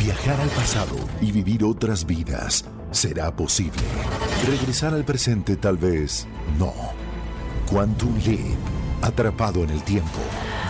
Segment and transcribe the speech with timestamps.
[0.00, 3.82] Viajar al pasado y vivir otras vidas será posible.
[4.46, 6.72] Regresar al presente tal vez no.
[7.68, 8.56] Quantum Leap,
[9.02, 10.20] atrapado en el tiempo.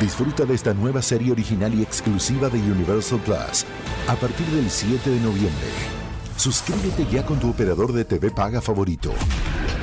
[0.00, 3.66] Disfruta de esta nueva serie original y exclusiva de Universal Plus
[4.08, 5.68] a partir del 7 de noviembre.
[6.38, 9.12] Suscríbete ya con tu operador de TV paga favorito.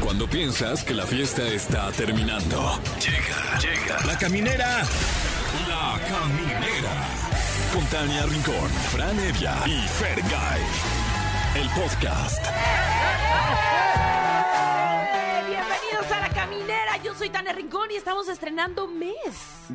[0.02, 2.80] Cuando piensas que la fiesta está terminando.
[3.00, 4.06] Llega, llega.
[4.08, 4.84] La caminera.
[5.68, 7.35] La caminera.
[7.76, 7.84] Con
[8.30, 10.62] Rincón, Fran Evia y Fergay.
[11.56, 12.42] El podcast.
[15.50, 19.16] Bienvenidos a La Caminera, yo soy Tania Rincón y estamos estrenando mes.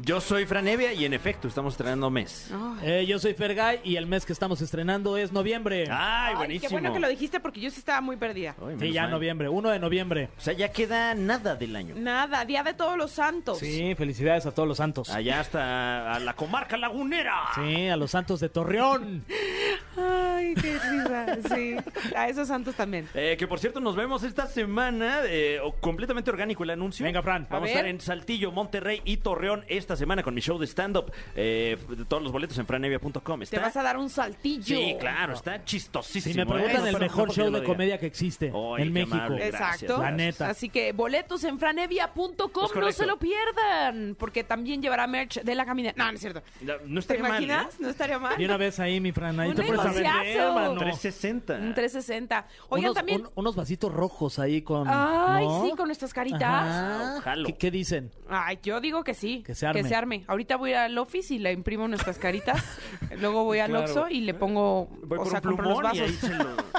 [0.03, 2.51] Yo soy Franevia y en efecto estamos estrenando mes.
[2.83, 5.85] Eh, yo soy Fergay y el mes que estamos estrenando es noviembre.
[5.91, 6.69] Ay, Ay, buenísimo.
[6.69, 8.55] qué bueno que lo dijiste porque yo sí estaba muy perdida.
[8.67, 9.11] Ay, sí, ya mal.
[9.13, 10.29] noviembre, 1 de noviembre.
[10.39, 11.95] O sea, ya queda nada del año.
[11.97, 13.59] Nada, Día de Todos los Santos.
[13.59, 15.11] Sí, felicidades a todos los santos.
[15.11, 17.35] Allá hasta a la comarca lagunera.
[17.55, 19.25] Sí, a los santos de Torreón.
[19.97, 21.27] Ay, qué risa.
[21.55, 21.77] Sí,
[22.17, 23.09] a esos santos también.
[23.15, 27.10] Eh, que por cierto, nos vemos esta semana, eh, o- completamente orgánico el anuncio.
[27.11, 27.47] Venga, Fran.
[27.51, 30.67] Vamos a, A estar en Saltillo, Monterrey y Torreón esta semana con mi show de
[30.67, 31.13] stand-up.
[31.35, 31.77] Eh,
[32.09, 33.41] todos los boletos en franevia.com.
[33.51, 34.77] Te vas a dar un saltillo.
[34.77, 36.33] Sí, claro, está chistosísimo.
[36.33, 36.91] Si me preguntan, ¿eh?
[36.91, 39.15] el mejor no, show de comedia que existe en México.
[39.17, 39.47] amable.
[39.49, 39.87] Exacto.
[39.87, 40.49] Gracias, La neta.
[40.51, 45.65] Así que boletos en franevia.com, no se lo pierdan, porque también llevará merch de la
[45.67, 45.95] caminera.
[45.97, 46.43] No, no es cierto.
[46.61, 47.75] No, no ¿Te estaría mal, imaginas?
[47.75, 47.79] ¿eh?
[47.81, 48.41] No estaría mal.
[48.41, 50.75] Y una vez ahí, mi Fran, ahí Un te puedes vender, mano.
[50.79, 51.55] 360.
[51.55, 52.47] Un 360.
[52.69, 53.21] Oigan, unos, también.
[53.23, 54.87] un- unos vasitos rojos ahí con.
[54.89, 55.65] Ay, ¿no?
[55.65, 56.43] sí, con nuestras caritas.
[56.43, 57.00] Ajá.
[57.23, 57.47] Jalo.
[57.47, 58.11] ¿Qué, qué dicen?
[58.29, 59.43] Ay, yo digo que sí.
[59.45, 60.25] Que se arme.
[60.27, 62.63] Ahorita voy al office y le imprimo nuestras caritas.
[63.21, 63.85] Luego voy al Claro.
[63.85, 66.21] Oxxo y le pongo, Voy o por sea, un compro los plumón y ahí vasos.
[66.31, 66.70] se lo...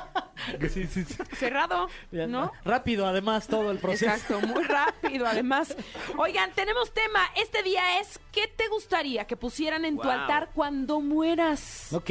[0.69, 1.15] Sí, sí, sí.
[1.35, 2.51] Cerrado, ¿no?
[2.63, 4.05] Rápido, además, todo el proceso.
[4.11, 5.75] Exacto, muy rápido además.
[6.17, 7.21] Oigan, tenemos tema.
[7.35, 11.91] Este día es ¿qué te gustaría que pusieran en tu altar cuando mueras?
[11.93, 12.09] Ok.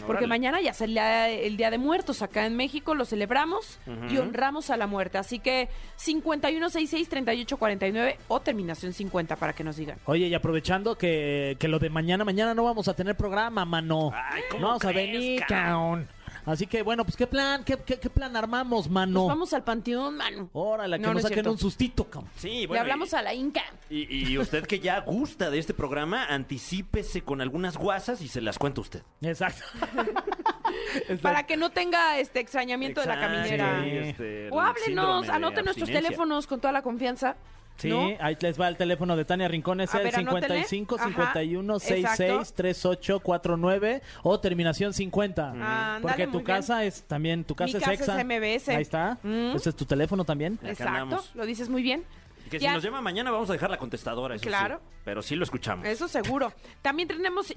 [0.00, 0.26] Porque Órale.
[0.26, 2.22] mañana ya es el día, el día de Muertos.
[2.22, 3.78] Acá en México lo celebramos
[4.10, 5.18] y honramos a la muerte.
[5.18, 5.68] Así que
[5.98, 9.98] 5166-3849 o terminación 50 para que nos digan.
[10.04, 14.10] Oye, y aprovechando que, que lo de mañana, mañana no vamos a tener programa, mano.
[14.14, 16.08] Ay, ¿cómo no vamos a venir, cabrón?
[16.46, 19.24] Así que bueno, pues qué plan, qué, qué, qué plan armamos, mano.
[19.24, 20.48] Pues vamos al panteón, mano.
[20.52, 21.50] Órale, que No, no nos es saquen cierto.
[21.50, 22.30] un sustito, cabrón.
[22.36, 22.82] Sí, Le bueno.
[22.82, 23.62] hablamos y, a la Inca.
[23.90, 28.40] y- y usted que ya gusta de este programa, anticípese con algunas guasas y se
[28.40, 29.02] las cuenta usted.
[29.22, 29.64] Exacto.
[31.22, 33.82] Para que no tenga este extrañamiento de la Exacto, caminera.
[33.82, 36.02] sí, este, O háblenos, síndrome de anoten nuestros abstinencia.
[36.08, 37.36] teléfonos con toda la confianza.
[37.76, 38.08] Sí, ¿no?
[38.20, 40.64] ahí les va el teléfono de Tania Rincón, es A el ver, anótenle.
[40.64, 42.54] 55 Ajá, 51 66 exacto.
[42.56, 45.50] 38 49 o terminación 50.
[45.50, 46.44] Ándale, Porque tu bien.
[46.44, 48.20] casa es también, tu casa Mi es casa exa.
[48.20, 48.68] es MBS.
[48.70, 49.18] Ahí está.
[49.22, 49.56] Mm.
[49.56, 50.58] Ese es tu teléfono también.
[50.62, 52.02] Exacto, lo dices muy bien.
[52.46, 52.70] Y que Ya.
[52.70, 54.48] si nos llama mañana vamos a dejar la contestadora, eso sí.
[54.48, 54.80] Claro.
[55.04, 55.84] Pero sí lo escuchamos.
[55.86, 56.52] Eso seguro.
[56.82, 57.52] También tenemos...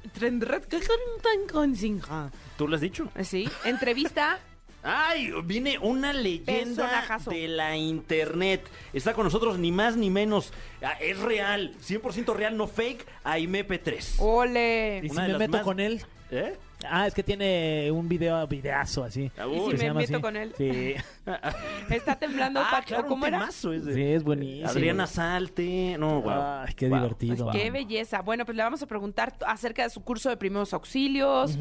[2.58, 3.08] ¿Tú lo has dicho?
[3.24, 4.40] Sí, entrevista.
[4.84, 5.32] ¡Ay!
[5.44, 8.66] Viene una leyenda de la internet.
[8.94, 10.54] Está con nosotros ni más ni menos.
[10.82, 14.16] Ah, Es real, 100% real, no fake, Aime P3.
[14.20, 15.02] Ole.
[15.04, 16.02] Y si me meto más- con él.
[16.32, 16.56] ¿Eh?
[16.88, 19.30] Ah, es que tiene un video, videazo así.
[19.38, 20.22] Ah, ¿Y si me meto así.
[20.22, 20.54] con él?
[20.58, 20.96] Sí,
[21.90, 22.60] Está temblando.
[22.62, 23.48] Ah, Paco, claro, ¿Cómo un era?
[23.50, 23.94] ese.
[23.94, 24.70] sí, es buenísimo.
[24.70, 25.98] Adriana Salte.
[26.00, 26.32] No, wow.
[26.68, 26.98] Ay, qué Wow.
[27.00, 27.50] divertido.
[27.52, 28.22] Qué belleza.
[28.22, 31.58] Bueno, pues le vamos a preguntar acerca de su curso de primeros auxilios.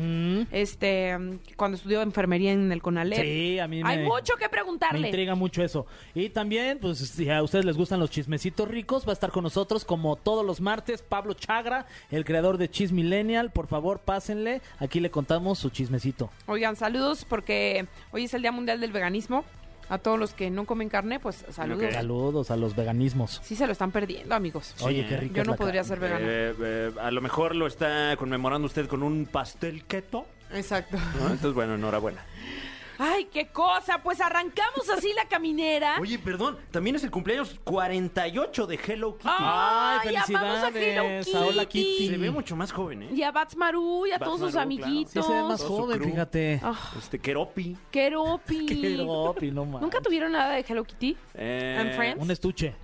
[0.51, 1.17] Este,
[1.57, 3.21] cuando estudió enfermería en el CONALEP.
[3.21, 3.89] Sí, a mí me...
[3.91, 5.09] Hay mucho que Me preguntarle.
[5.09, 5.87] intriga mucho eso.
[6.15, 9.43] Y también, pues, si a ustedes les gustan los chismecitos ricos, va a estar con
[9.45, 13.51] nosotros como todos los martes Pablo Chagra, el creador de Chis Millennial.
[13.51, 14.61] Por favor, pásenle.
[14.79, 16.31] Aquí le contamos su chismecito.
[16.47, 19.45] Oigan, saludos porque hoy es el Día Mundial del Veganismo.
[19.91, 21.95] A todos los que no comen carne, pues saludos.
[21.95, 23.41] Saludos a los veganismos.
[23.43, 24.75] Sí se lo están perdiendo, amigos.
[24.83, 25.07] Oye, ¿eh?
[25.09, 25.35] qué rico.
[25.37, 25.89] Yo es no la podría carne.
[25.89, 26.27] ser vegano.
[26.29, 30.27] Eh, eh, a lo mejor lo está conmemorando usted con un pastel keto.
[30.53, 30.99] Exacto.
[30.99, 31.31] ¿no?
[31.31, 32.23] Entonces, bueno, enhorabuena.
[32.99, 34.03] Ay, qué cosa.
[34.03, 35.99] Pues arrancamos así la caminera.
[36.01, 39.29] Oye, perdón, también es el cumpleaños 48 de Hello Kitty.
[39.31, 41.85] Ay, amamos a Hello Hola Kitty.
[41.99, 42.09] Kitty.
[42.09, 43.09] Se ve mucho más joven, ¿eh?
[43.15, 44.65] Y a Bats Maru y a Bats todos sus claro.
[44.65, 45.13] amiguitos.
[45.13, 46.61] Sí, se ve más Todo joven, fíjate.
[46.63, 47.77] Ah, Este, Keropi.
[47.91, 48.67] Keropi.
[48.67, 49.83] Qué ropi, no mames.
[49.83, 51.17] ¿Nunca tuvieron nada de Hello Kitty?
[51.35, 52.23] Eh, And Friends?
[52.23, 52.75] Un estuche.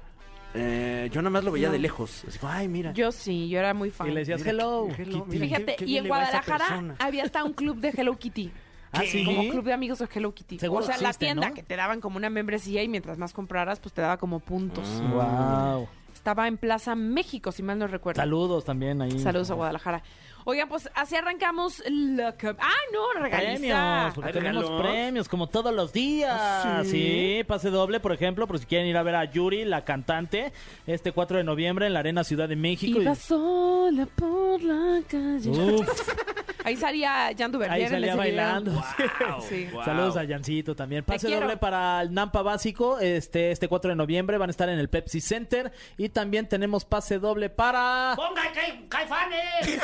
[0.55, 1.73] eh, yo nada más lo veía No.
[1.73, 2.25] de lejos.
[2.29, 2.93] Así como, ay, mira.
[2.93, 4.07] Yo sí, yo era muy fan.
[4.09, 5.39] Y le decías hello, hello, Kitty.
[5.41, 8.53] Fíjate, qué y en Guadalajara había hasta un club de Hello Kitty.
[8.95, 9.25] ¿Ah, sí?
[9.25, 10.59] Como club de amigos de Hello Kitty.
[10.59, 11.55] Seguro o sea, la tienda ¿no?
[11.55, 14.87] que te daban como una membresía y mientras más compraras, pues te daba como puntos.
[15.03, 15.77] Ah.
[15.77, 15.89] Wow.
[16.13, 18.21] Estaba en Plaza México, si mal no recuerdo.
[18.21, 19.19] Saludos también ahí.
[19.19, 20.03] Saludos a Guadalajara.
[20.47, 22.35] Oigan, pues así arrancamos la...
[22.39, 23.21] ¡Ay, no!
[23.21, 23.57] Regaliza.
[23.57, 24.83] Premios, porque ¿Hay tenemos regalos?
[24.83, 26.85] premios como todos los días.
[26.85, 26.91] ¿Sí?
[26.91, 27.45] sí?
[27.45, 30.53] pase doble, por ejemplo, por si quieren ir a ver a Yuri, la cantante,
[30.87, 33.01] este 4 de noviembre en la Arena Ciudad de México.
[33.01, 35.49] Iba sola por la calle.
[35.51, 35.89] Uf,
[36.65, 37.75] Ahí salía Jan Duverger.
[37.75, 38.71] Ahí en salía ese bailando.
[38.73, 39.69] Wow, Sí.
[39.73, 39.85] wow.
[39.85, 41.05] Saludos a Yancito también.
[41.05, 42.99] Pase doble para el Nampa Básico.
[42.99, 45.73] Este, este 4 de noviembre van a estar en el Pepsi Center.
[45.99, 49.79] Y también tenemos pase doble para ¡Ponga Cai- caifanes!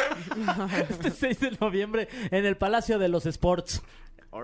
[0.91, 3.83] este 6 de noviembre en el Palacio de los Sports.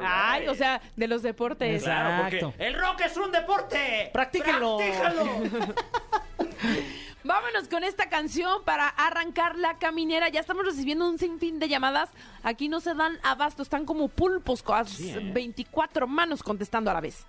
[0.02, 1.82] Ay, o sea, de los deportes.
[1.82, 2.28] Exacto.
[2.28, 4.10] Claro, porque el rock es un deporte.
[4.12, 4.78] Practíquenlo.
[4.78, 5.74] Practícalo.
[7.26, 10.28] Vámonos con esta canción para arrancar la caminera.
[10.28, 12.11] Ya estamos recibiendo un sinfín de llamadas.
[12.43, 15.31] Aquí no se dan abasto, están como pulpos con las ¿eh?
[15.34, 17.25] 24 manos contestando a la vez.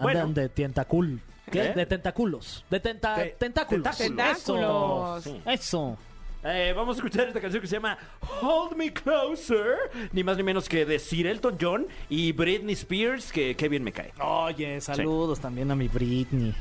[0.00, 0.20] Bueno.
[0.20, 1.20] Andan de tentacul.
[1.46, 1.50] ¿Qué?
[1.50, 1.72] ¿Qué?
[1.72, 2.64] De tentacúlos.
[2.70, 3.96] De tenta- Te- tentáculos.
[3.98, 4.38] tentáculos.
[4.38, 5.20] Eso.
[5.22, 5.42] Sí.
[5.46, 5.98] Eso.
[6.44, 7.98] Eh, vamos a escuchar esta canción que se llama
[8.40, 9.76] Hold Me Closer.
[10.12, 13.82] Ni más ni menos que de Sir Elton John y Britney Spears, que qué bien
[13.82, 14.12] me cae.
[14.20, 16.54] Oye, saludos también a mi Britney.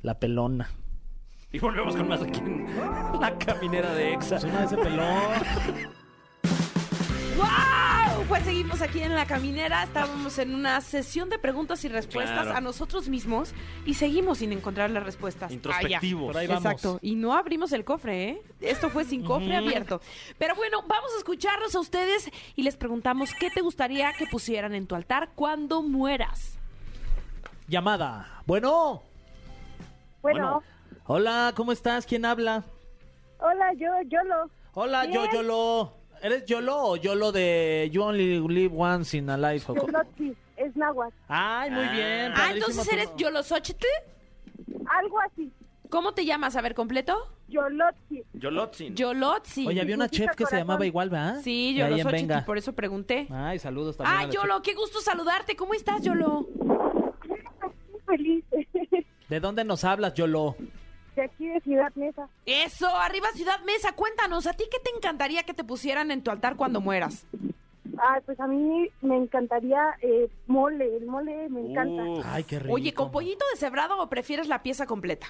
[0.00, 0.70] La pelona.
[1.52, 2.66] Y volvemos con más aquí en
[3.20, 4.38] La Caminera de Exa.
[4.38, 5.32] De ese pelón.
[7.36, 8.24] ¡Wow!
[8.28, 9.82] Pues seguimos aquí en la caminera.
[9.82, 12.56] Estábamos en una sesión de preguntas y respuestas Claro.
[12.56, 13.52] a nosotros mismos
[13.84, 15.50] y seguimos sin encontrar las respuestas.
[15.52, 16.28] Introspectivos.
[16.28, 16.64] Por ahí vamos.
[16.64, 16.98] Exacto.
[17.02, 18.42] Y no abrimos el cofre, ¿eh?
[18.60, 20.00] Esto fue sin cofre abierto.
[20.38, 24.74] Pero bueno, vamos a escucharlos a ustedes y les preguntamos qué te gustaría que pusieran
[24.74, 26.58] en tu altar cuando mueras.
[27.68, 28.42] Llamada.
[28.46, 29.02] Bueno.
[30.22, 30.62] Bueno,
[31.14, 32.06] Hola, ¿cómo estás?
[32.06, 32.64] ¿Quién habla?
[33.38, 34.50] hola, yo, yo lo.
[34.72, 35.26] Hola, yo.
[35.30, 35.92] Yolo.
[36.22, 39.66] ¿Eres Yolo o Yolo de You Only Live Once in a Life?
[39.66, 41.14] co- Yolotzi, es náhuatl.
[41.28, 42.32] Ay, muy bien.
[42.32, 43.86] Ah, padrísimo entonces tu- eres Yolosochitl.
[44.86, 45.52] Algo así.
[45.90, 46.56] ¿Cómo te llamas?
[46.56, 47.14] A ver, completo.
[47.48, 48.22] Yolotzi.
[48.32, 48.94] Yolotzin.
[48.96, 49.66] Yolotzi.
[49.66, 50.58] Oye, había una chef que se corazón.
[50.60, 51.40] llamaba igual, ¿verdad?
[51.44, 52.44] Sí, De ahí en Yolosochitl, Venga.
[52.46, 53.26] por eso pregunté.
[53.30, 54.16] Ay, saludos también.
[54.16, 55.56] Ah, a la Yolo, qué gusto saludarte.
[55.56, 56.46] ¿Cómo estás, Yolo?
[56.64, 58.44] Muy feliz.
[59.28, 60.56] ¿De dónde nos hablas, Yolo?
[61.16, 62.28] De aquí de Ciudad Mesa.
[62.46, 63.92] Eso, arriba Ciudad Mesa.
[63.92, 67.26] Cuéntanos, ¿a ti qué te encantaría que te pusieran en tu altar cuando mueras?
[67.98, 70.96] Ah, pues a mí me encantaría eh, mole.
[70.96, 72.30] El mole me encanta.
[72.32, 72.74] Ay, qué rico.
[72.74, 75.26] Oye, ¿con pollito deshebrado o prefieres la pieza completa?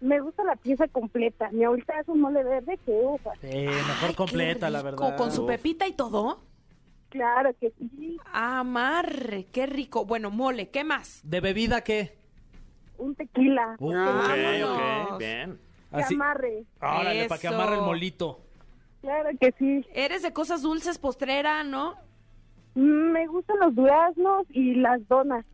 [0.00, 1.50] Me gusta la pieza completa.
[1.50, 3.32] Mi abuelita hace un mole verde que usa.
[3.42, 5.16] Eh, mejor Ay, completa, la verdad.
[5.16, 6.40] ¿Con su pepita y todo?
[7.08, 8.18] Claro que sí.
[8.32, 10.04] Amarre, qué rico.
[10.04, 11.20] Bueno, mole, ¿qué más?
[11.24, 12.17] ¿De bebida qué?
[12.98, 13.76] Un tequila.
[13.78, 15.58] Uh, Ok, bien.
[15.90, 16.14] Que Así.
[16.14, 16.64] amarre.
[16.80, 17.56] Órale, para que Eso.
[17.56, 18.40] amarre el molito.
[19.00, 19.86] Claro que sí.
[19.94, 21.94] Eres de cosas dulces, postrera, ¿no?
[22.74, 22.80] Mm,
[23.12, 25.44] Me gustan los duraznos y las donas.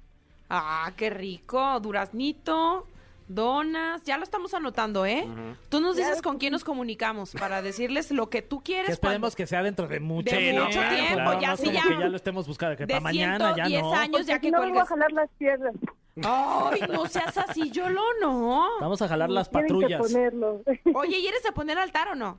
[0.50, 1.78] Ah, qué rico.
[1.80, 2.86] Duraznito,
[3.28, 4.02] donas.
[4.04, 5.26] Ya lo estamos anotando, ¿eh?
[5.68, 8.86] Tú nos dices Claro con quién nos comunicamos para decirles lo que tú quieres.
[8.86, 10.64] Que esperemos cuando- que sea dentro de mucho De tiempo.
[10.64, 11.82] mucho tiempo, claro, ya no es sí, como ya.
[11.88, 13.94] que ya lo estemos buscando, que de para mañana ya 110 no.
[13.94, 15.74] años ya Porque que no me voy a jalar las piernas.
[16.22, 18.66] Ay, no seas así, Yolo, no.
[18.80, 20.00] Vamos a jalar las Tienen que patrullas.
[20.00, 20.62] ponerlo.
[20.94, 22.38] Oye, ¿y eres de poner altar o no?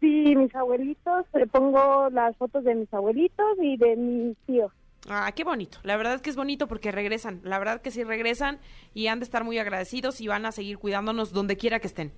[0.00, 4.72] Sí, mis abuelitos, le pongo las fotos de mis abuelitos y de mis tíos.
[5.08, 5.78] Ah, qué bonito.
[5.82, 7.40] La verdad es que es bonito porque regresan.
[7.42, 8.60] La verdad que sí regresan
[8.94, 12.12] y han de estar muy agradecidos y van a seguir cuidándonos donde quiera que estén.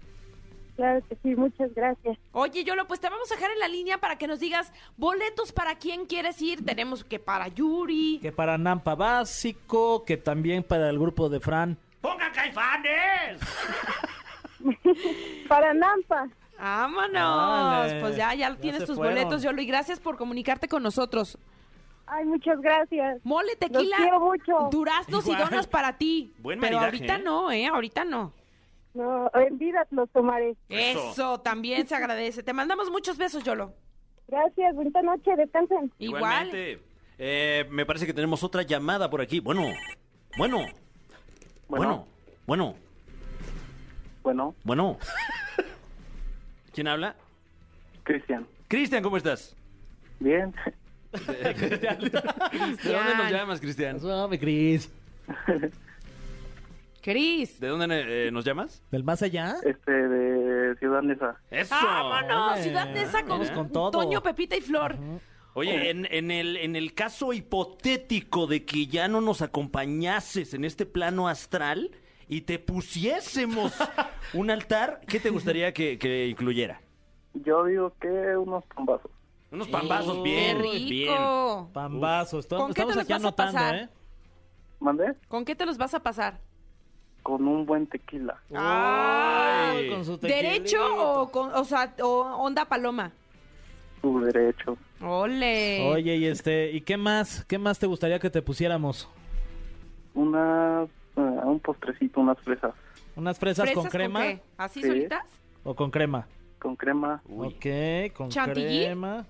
[0.77, 2.19] Claro que sí, muchas gracias.
[2.33, 5.53] Oye, Yolo, pues te vamos a dejar en la línea para que nos digas boletos
[5.53, 6.65] para quién quieres ir.
[6.65, 8.19] Tenemos que para Yuri.
[8.21, 11.79] Que para Nampa Básico, que también para el grupo de Fran.
[12.01, 13.41] ¡Pongan caifanes!
[15.49, 16.29] Para Nampa,
[16.59, 17.93] ¡Vámonos!
[18.01, 19.15] Pues ya, ya Ya tienes tus fueron.
[19.15, 19.61] boletos, Yolo.
[19.61, 21.37] Y gracias por comunicarte con nosotros.
[22.07, 23.21] ay, muchas gracias.
[23.25, 24.69] Mole, Los tequila, quiero mucho.
[24.71, 26.33] duraznos y donas para ti.
[26.39, 27.23] Buen Pero maridaje, ahorita ¿eh?
[27.25, 27.67] no, ¿eh?
[27.67, 28.33] Ahorita no.
[28.95, 30.57] No, en vida los tomaré.
[30.69, 31.11] Eso.
[31.11, 32.43] Eso también se agradece.
[32.43, 33.75] Te mandamos muchos besos, Yolo.
[34.29, 35.93] Gracias, bonita noche, descansen.
[35.99, 36.47] Igual.
[36.49, 36.83] Igualmente.
[37.19, 39.41] Eh, me parece que tenemos otra llamada por aquí.
[39.41, 39.63] Bueno,
[40.37, 40.59] bueno,
[41.69, 42.07] bueno,
[42.47, 42.75] bueno,
[44.23, 44.99] Bueno, bueno.
[46.73, 47.15] ¿Quién habla?
[48.05, 48.47] Cristian.
[48.69, 49.57] Cristian, ¿cómo estás?
[50.21, 50.55] Bien.
[51.13, 51.55] ¿De
[52.93, 54.01] dónde nos llamas, Cristian?
[54.01, 54.93] Suave, Cris.
[57.05, 57.61] Cris.
[57.61, 58.83] ¿De dónde eh, nos llamas?
[58.91, 59.57] ¿Del más allá?
[59.63, 61.37] Este, de Ciudad Neza.
[61.51, 61.75] ¡Eso!
[61.75, 62.61] ¡Vámonos!
[62.61, 63.91] Ciudad Neza con, con todo.
[63.91, 64.97] Toño, Pepita y Flor.
[65.53, 70.65] Oye, en, en el, en el caso hipotético de que ya no nos acompañases en
[70.65, 71.91] este plano astral
[72.27, 73.75] y te pusiésemos
[74.33, 76.81] un altar, ¿qué te gustaría que, que incluyera?
[77.35, 79.11] Yo digo que unos pambazos.
[79.53, 80.89] Unos pambazos, ¡Qué bien, ¡Qué bien.
[80.89, 81.71] rico!
[81.75, 82.47] Pambazos.
[82.47, 83.75] ¿Con qué te Estamos los aquí vas a anotando, pasar?
[83.75, 83.89] ¿eh?
[84.81, 85.15] ¿Mandé?
[85.29, 86.41] ¿Con qué te los vas a pasar?
[87.25, 88.37] Con un buen tequila.
[88.55, 91.21] Ay, con su ¿Derecho tequilito.
[91.23, 93.11] o, con, o sea, o onda paloma?
[94.03, 94.77] Su derecho.
[95.01, 95.91] Ole.
[95.91, 97.45] Oye, y este, ¿y qué más?
[97.47, 99.09] ¿Qué más te gustaría que te pusiéramos?
[100.13, 102.75] Unas, eh, un postrecito, unas fresas.
[103.17, 104.41] ¿Unas fresas, ¿Fresas con crema qué?
[104.59, 104.89] ¿Así Sí.
[104.89, 105.25] solitas?
[105.65, 106.27] o con crema?
[106.59, 107.23] Con crema.
[107.27, 107.47] Uy.
[107.49, 108.85] Ok, con ¿Chantilly?
[108.85, 109.25] crema.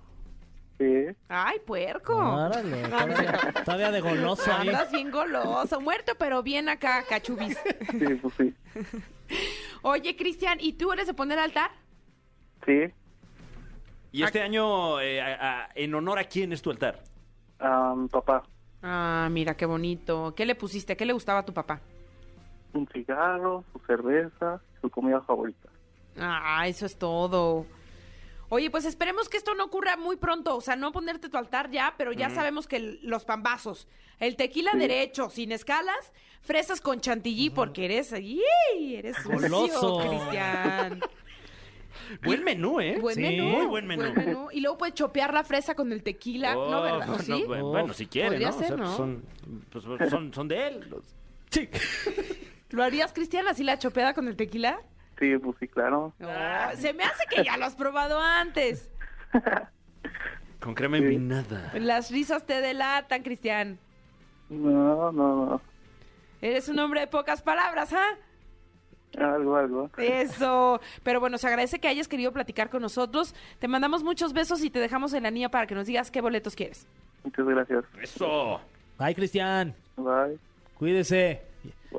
[0.79, 1.07] Sí.
[1.29, 2.17] Ay, puerco.
[2.17, 4.69] Órale, todavía, todavía de goloso ahí.
[4.69, 7.57] Andas bien goloso, muerto, pero bien acá, cachubis.
[7.93, 8.55] Sí, pues sí.
[9.83, 11.71] Oye, Cristian, ¿y tú eres de poner altar?
[12.67, 12.93] Sí.
[14.13, 17.03] Y este año, eh, a- a- ¿en honor a quién es tu altar?
[17.61, 18.43] A mi papá.
[18.83, 20.35] Ah, mira, qué bonito.
[20.37, 20.97] ¿Qué le pusiste?
[20.97, 21.81] ¿Qué le gustaba a tu papá?
[22.73, 25.69] Un cigarro, su cerveza, su comida favorita.
[26.19, 27.67] Ah, eso es todo.
[28.51, 30.57] Oye, pues esperemos que esto no ocurra muy pronto.
[30.57, 33.89] O sea, no ponerte tu altar ya, pero ya sabemos que el- los pambazos,
[34.21, 38.97] el tequila derecho, sin escalas, fresas con chantilly, porque eres, ¡yey!
[38.97, 39.99] eres sucio.
[39.99, 41.01] Cristian.
[42.23, 42.99] Buen menú, ¿eh?
[43.01, 43.23] Buen Sí.
[43.23, 43.45] menú.
[43.49, 44.49] Muy buen menú.
[44.53, 47.03] Y luego puedes chopear la fresa con el tequila, ¿no, Oh, verdad?
[47.09, 47.45] ¿O bueno, sí?
[47.47, 48.57] bueno, bueno, si quiere, Podría ¿no?
[48.57, 48.97] O ser, sea, ¿no?
[48.97, 49.25] Son,
[49.71, 50.85] pues, son, son de él.
[51.51, 51.69] Sí.
[52.71, 54.81] ¿Lo harías, Cristian, así la chopeada con el tequila?
[55.19, 56.13] Sí, pues sí, claro.
[56.77, 58.91] Se me hace que ya lo has probado antes.
[60.61, 61.71] Con crema envinada.
[61.75, 63.79] Las risas te delatan, Cristian.
[64.49, 65.61] No, no, no.
[66.41, 68.17] Eres un hombre de pocas palabras, ¿ah?
[69.19, 69.91] Algo, algo.
[69.97, 70.81] Eso.
[71.03, 73.35] Pero bueno, se agradece que hayas querido platicar con nosotros.
[73.59, 76.21] Te mandamos muchos besos y te dejamos en la niña para que nos digas qué
[76.21, 76.87] boletos quieres.
[77.23, 77.85] Muchas gracias.
[78.03, 78.61] Eso.
[78.99, 79.75] Bye, Cristian.
[79.97, 80.39] Bye.
[80.77, 81.43] Cuídese.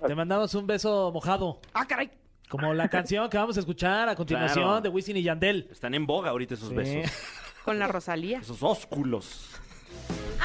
[0.06, 1.60] Te mandamos un beso mojado.
[1.74, 2.12] Ah, caray.
[2.50, 4.82] Como la canción que vamos a escuchar a continuación Claro.
[4.82, 5.68] de Wisin y Yandel.
[5.72, 6.76] Están en boga ahorita esos Sí.
[6.76, 7.12] besos.
[7.66, 8.40] Con la Rosalía.
[8.40, 9.50] Esos ósculos.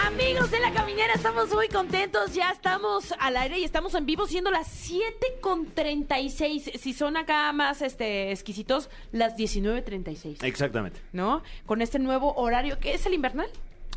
[0.06, 2.32] Amigos de la caminera, estamos muy contentos.
[2.34, 6.70] Ya estamos al aire y estamos en vivo, siendo las 7 con 36.
[6.80, 10.42] Si son acá más este, exquisitos, las 19.36.
[10.44, 11.00] Exactamente.
[11.12, 11.42] ¿No?
[11.66, 13.48] Con este nuevo horario, que es el invernal.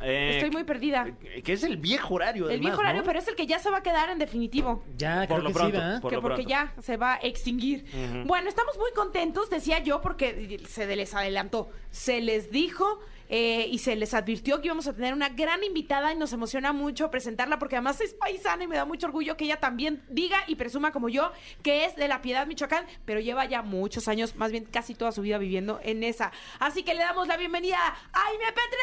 [0.03, 1.07] Eh, Estoy muy perdida.
[1.23, 3.05] eh, Que es el viejo horario, El además, viejo horario, ¿no?
[3.07, 4.83] pero es el que ya se va a quedar en definitivo.
[4.97, 6.01] Ya, Por creo lo que pronto, sí, ¿verdad?
[6.01, 6.49] por que lo porque pronto.
[6.49, 7.85] ya se va a extinguir.
[8.25, 13.79] Bueno, estamos muy contentos, decía yo, porque se les adelantó, se les dijo eh, y
[13.79, 17.59] se les advirtió que íbamos a tener una gran invitada y nos emociona mucho presentarla
[17.59, 20.91] porque además es paisana y me da mucho orgullo que ella también diga y presuma
[20.91, 24.65] como yo que es de la Piedad, Michoacán, pero lleva ya muchos años, más bien
[24.65, 26.31] casi toda su vida viviendo en esa.
[26.59, 28.77] Así que le damos la bienvenida a Aime Petre.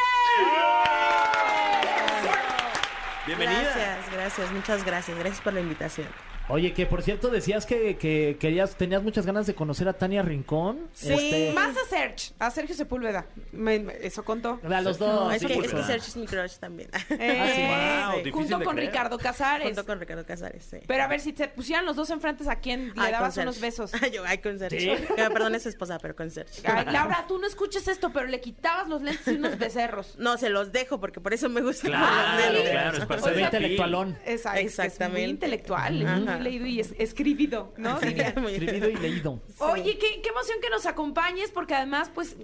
[3.27, 3.61] Bienvenida.
[3.61, 5.19] Gracias, gracias, muchas gracias.
[5.19, 6.30] Gracias por la invitación.
[6.51, 10.23] Oye, que por cierto decías que, que querías, tenías muchas ganas de conocer a Tania
[10.23, 10.89] Rincón.
[10.93, 11.13] Sí.
[11.13, 13.27] Este, Más a Serge, a Sergio Sepúlveda.
[13.53, 14.61] Me- me- eso contó.
[14.63, 15.09] a los dos.
[15.27, 15.83] No, es, sí, que, es que.
[15.83, 16.91] Sergio es mi crush también.
[17.11, 18.91] Eh, wow, difícil junto con creer.
[18.91, 19.67] Ricardo Casares.
[19.67, 20.79] Junto con Ricardo Casares, sí.
[20.87, 23.61] Pero a ver, si te pusieran los dos enfrentes, ¿a quién le Ay, dabas unos
[23.61, 23.93] besos?
[24.03, 24.97] Ay, yo, ay, con Sergio.
[25.15, 26.63] Que me perdone su esposa, pero con Sergio.
[26.67, 30.15] Ay, Laura, tú no escuches esto, pero le quitabas los lentes y unos becerros.
[30.19, 31.87] No, se los dejo porque por eso me gusta.
[31.89, 34.19] Claro, los claro, es para O Se ve sea, intelectualón.
[34.25, 35.05] Es- Exactamente.
[35.05, 36.39] Es muy intelectual, es Ajá.
[36.41, 37.99] Leído y es, escribido, ¿no?
[38.01, 39.41] Escribido y leído.
[39.59, 42.37] Oye, qué, qué emoción que nos acompañes, porque además, pues,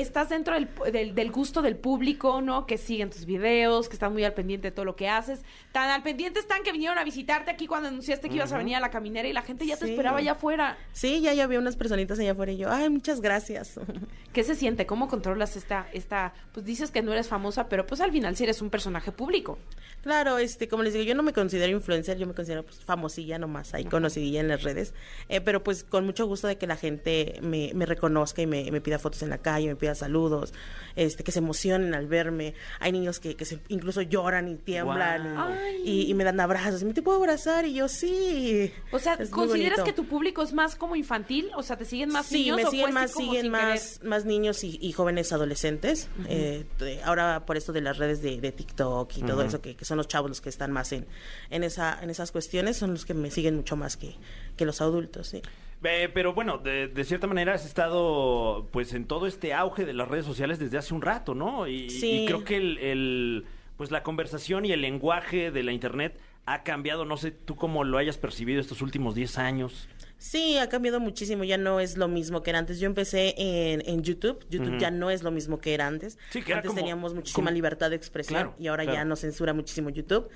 [0.00, 2.66] estás dentro del, del- del gusto del público, ¿no?
[2.66, 5.42] Que siguen tus videos, que están muy al pendiente de todo lo que haces.
[5.72, 8.76] Tan al pendiente están que vinieron a visitarte aquí cuando anunciaste que ibas a venir
[8.76, 10.76] a la caminera y la gente ya te esperaba allá afuera.
[10.92, 13.78] Sí, ya, ya vi unas personitas allá afuera y yo, ay, muchas gracias.
[14.32, 14.86] ¿Qué se siente?
[14.86, 18.44] ¿Cómo controlas esta, esta, pues dices que no eres famosa, pero pues al final sí
[18.44, 19.58] eres un personaje público?
[20.02, 23.38] Claro, este, como les digo, yo no me considero influencer, yo me considero pues, famosilla
[23.38, 24.94] nomás, ahí conocidilla en las redes,
[25.28, 28.70] eh, pero pues con mucho gusto de que la gente me, me reconozca y me,
[28.70, 30.52] me pida fotos en la calle, me pida saludos,
[30.96, 32.54] este, que se emocionen al verme.
[32.80, 35.36] Hay niños que, que se, incluso lloran y tiemblan
[35.84, 36.82] y, y- y me dan abrazos.
[36.84, 37.64] ¿Me te puedo abrazar?
[37.66, 38.72] Y yo sí.
[38.92, 41.50] O sea, Es ¿consideras que tu público es más como infantil?
[41.56, 44.64] O sea, ¿te siguen más sí, niños me o siguen más, siguen más, más niños
[44.64, 46.08] y, y jóvenes adolescentes.
[46.28, 49.76] Eh, de- ahora por esto de las redes de, de TikTok y todo eso, que,
[49.76, 51.06] que son los chavos los que están más en,
[51.50, 54.16] en, esa, en esas cuestiones, son los que me siguen mucho más que,
[54.56, 55.42] que los adultos, sí.
[55.84, 59.92] Eh, pero bueno, de, de cierta manera has estado pues en todo este auge de
[59.92, 61.68] las redes sociales desde hace un rato, ¿no?
[61.68, 62.22] Y, Sí.
[62.22, 63.44] y creo que el, el,
[63.76, 67.84] pues la conversación y el lenguaje de la internet ha cambiado, no sé tú cómo
[67.84, 69.88] lo hayas percibido estos últimos 10 años.
[70.20, 72.80] Sí, ha cambiado muchísimo, ya no es lo mismo que era antes.
[72.80, 76.18] Yo empecé en, en YouTube, YouTube ya no es lo mismo que era antes.
[76.30, 78.98] Sí, que era antes como- teníamos muchísima como- libertad de expresión Claro, y ahora claro.
[78.98, 80.28] ya nos censura muchísimo YouTube.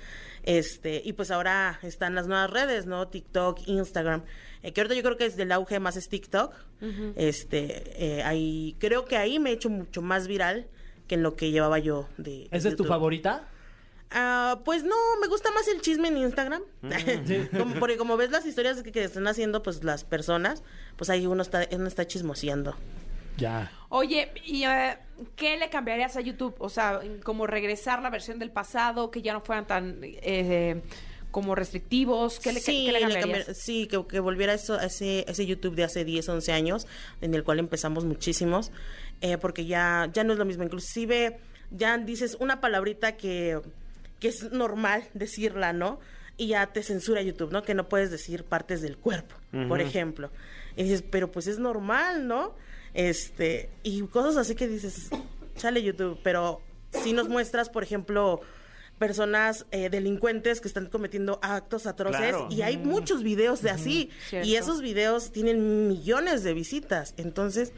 [0.43, 3.07] Este, y pues ahora están las nuevas redes, ¿no?
[3.09, 4.23] TikTok, Instagram.
[4.61, 6.53] Eh, que ahorita yo creo que es del auge más es TikTok.
[7.17, 10.67] Este, eh, ahí, creo que ahí me he hecho mucho más viral
[11.07, 12.47] que en lo que llevaba yo de.
[12.51, 13.47] ¿Esa es tu favorita?
[14.13, 16.61] Ah, pues no, me gusta más el chisme en Instagram.
[16.81, 16.91] Mm.
[17.57, 20.63] Como- porque como ves las historias que, que están haciendo pues las personas,
[20.97, 22.75] pues ahí uno está, uno está chismoseando.
[23.37, 23.71] Ya.
[23.89, 24.97] Oye, ¿y eh,
[25.35, 26.55] qué le cambiarías a YouTube?
[26.59, 30.81] O sea, como regresar la versión del pasado, que ya no fueran tan eh,
[31.31, 32.39] como restrictivos.
[32.39, 33.47] ¿Qué le, sí, qué le le cambiarías?
[33.47, 36.85] cambiar- sí, que, que volviera eso, a ese, ese YouTube de hace 10, 11 años,
[37.21, 38.71] en el cual empezamos muchísimos,
[39.21, 40.63] eh, porque ya, ya no es lo mismo.
[40.63, 41.39] Inclusive
[41.71, 43.59] ya dices una palabrita que,
[44.23, 45.99] que es normal decirla, ¿no?
[46.37, 47.61] Y ya te censura YouTube, ¿no?
[47.61, 49.35] Que no puedes decir partes del cuerpo,
[49.67, 50.31] por ejemplo.
[50.77, 52.55] Y dices, pero pues es normal, ¿no?
[52.93, 55.09] Este, y cosas así que dices,
[55.57, 56.61] sale YouTube, pero
[57.03, 58.39] si nos muestras, por ejemplo,
[58.97, 62.47] personas eh, delincuentes que están cometiendo actos atroces Claro.
[62.49, 64.09] y hay muchos videos de así
[64.43, 67.73] y esos videos tienen millones de visitas entonces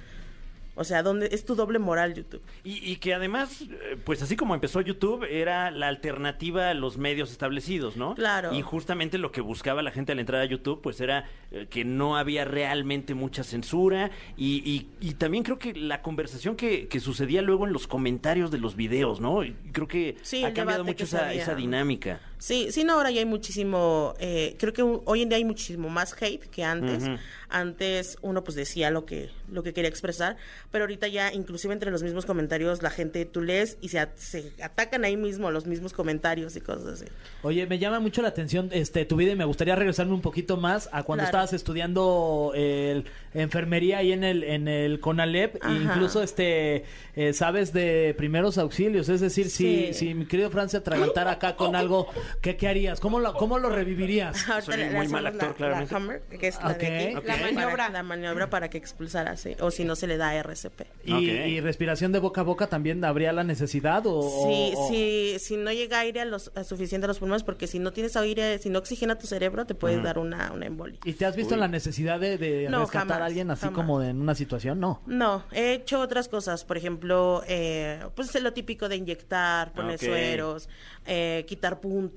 [0.76, 4.36] o sea dónde es tu doble moral YouTube Y, y que además, eh, pues así
[4.36, 8.16] como empezó YouTube, era la alternativa a los medios establecidos, ¿no?
[8.16, 8.54] Claro.
[8.54, 11.86] Y justamente lo que buscaba la gente al entrar a YouTube, pues era eh, que
[11.86, 14.12] no había realmente mucha censura.
[14.38, 18.52] Y, y- y también creo que la conversación que, que sucedía luego en los comentarios
[18.52, 19.42] de los videos, ¿no?
[19.72, 22.20] Creo que Sí, ha cambiado mucho esa, esa dinámica.
[22.38, 25.90] Sí, sí, no, ahora ya hay muchísimo, eh, creo que hoy en día hay muchísimo
[25.90, 27.04] más hate que antes.
[27.48, 30.36] Antes uno pues decía lo que, lo que quería expresar,
[30.72, 34.52] pero ahorita ya inclusive entre los mismos comentarios la gente tú lees y se, se
[34.62, 37.06] atacan ahí mismo los mismos comentarios y cosas así.
[37.44, 40.58] Oye, me llama mucho la atención este tu vida y me gustaría regresarme un poquito
[40.58, 41.28] más a cuando Claro.
[41.28, 46.84] estabas estudiando el, enfermería ahí en el en el Conalep, e incluso este
[47.16, 49.94] eh, sabes de primeros auxilios, es decir, si Sí.
[49.94, 52.08] si mi querido Fran se atragantara acá con algo,
[52.42, 53.00] ¿qué, qué harías?
[53.00, 54.48] ¿Cómo lo cómo lo revivirías?
[54.50, 56.26] Ahorita Soy le- le muy mal hacemos actor, la- claramente.
[56.32, 56.78] La que es la Ok.
[56.78, 57.26] de aquí, Ok.
[57.26, 57.90] La para- maniobra.
[57.90, 60.86] la maniobra para que expulsara, sí, o si no se le da RCP.
[61.06, 61.22] Y, Ok.
[61.48, 65.58] y respiración de boca a boca también habría la necesidad o Sí, o- sí, si
[65.58, 68.58] no llega aire a los, a suficiente a los pulmones, porque si no tienes aire,
[68.60, 71.00] si no oxigena tu cerebro, te puedes dar una, una embolia.
[71.04, 73.62] ¿Y te has visto en la necesidad de, de No, rescatar jamás, a alguien así
[73.62, 73.76] jamás.
[73.76, 74.80] como en una situación?
[74.80, 75.02] No.
[75.06, 80.02] No, he hecho otras cosas, por ejemplo, eh, pues lo típico de inyectar, poner Ok.
[80.04, 80.70] sueros,
[81.06, 82.15] eh, quitar puntos,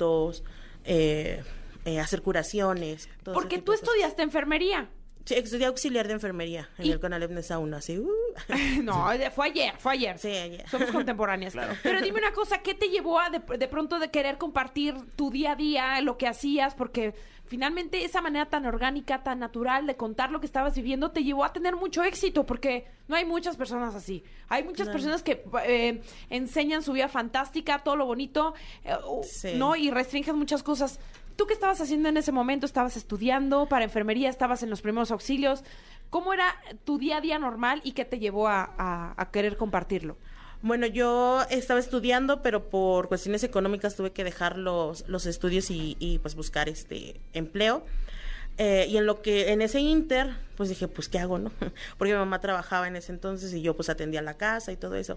[0.85, 1.43] eh,
[1.85, 3.09] eh, hacer curaciones.
[3.25, 4.89] Porque tú estudiaste enfermería.
[5.25, 7.99] Sí, estudié auxiliar de enfermería en Y- el Conalep Nesa 1, así.
[7.99, 8.09] uh.
[8.83, 10.19] No, fue ayer, fue ayer.
[10.19, 10.67] Sí, ayer.
[10.71, 11.55] Somos contemporáneas.
[11.83, 15.31] Pero dime una cosa, ¿qué te llevó a de, de pronto de querer compartir tu
[15.31, 16.75] día a día, lo que hacías?
[16.75, 17.15] Porque
[17.49, 21.45] finalmente esa manera tan orgánica, tan natural de contar lo que estabas viviendo te llevó
[21.45, 24.23] a tener mucho éxito, porque no hay muchas personas así.
[24.49, 29.55] Hay muchas personas que eh, enseñan su vida fantástica, todo lo bonito, eh, Sí.
[29.57, 29.75] ¿no?
[29.77, 31.01] Y restringen muchas cosas.
[31.37, 32.67] ¿Tú qué estabas haciendo en ese momento?
[32.67, 34.29] ¿Estabas estudiando para enfermería?
[34.29, 35.63] ¿Estabas en los primeros auxilios?
[36.11, 39.57] ¿Cómo era tu día a día normal y qué te llevó a, a- a querer
[39.57, 40.17] compartirlo?
[40.61, 45.97] Bueno, yo estaba estudiando, pero por cuestiones económicas tuve que dejar los, los estudios y,
[46.01, 47.85] y, pues buscar este empleo.
[48.61, 51.53] Eh, y en lo que, en ese inter, pues dije, pues, ¿qué hago, no?
[51.97, 54.97] Porque mi mamá trabajaba en ese entonces y yo, pues, atendía la casa y todo
[54.97, 55.17] eso.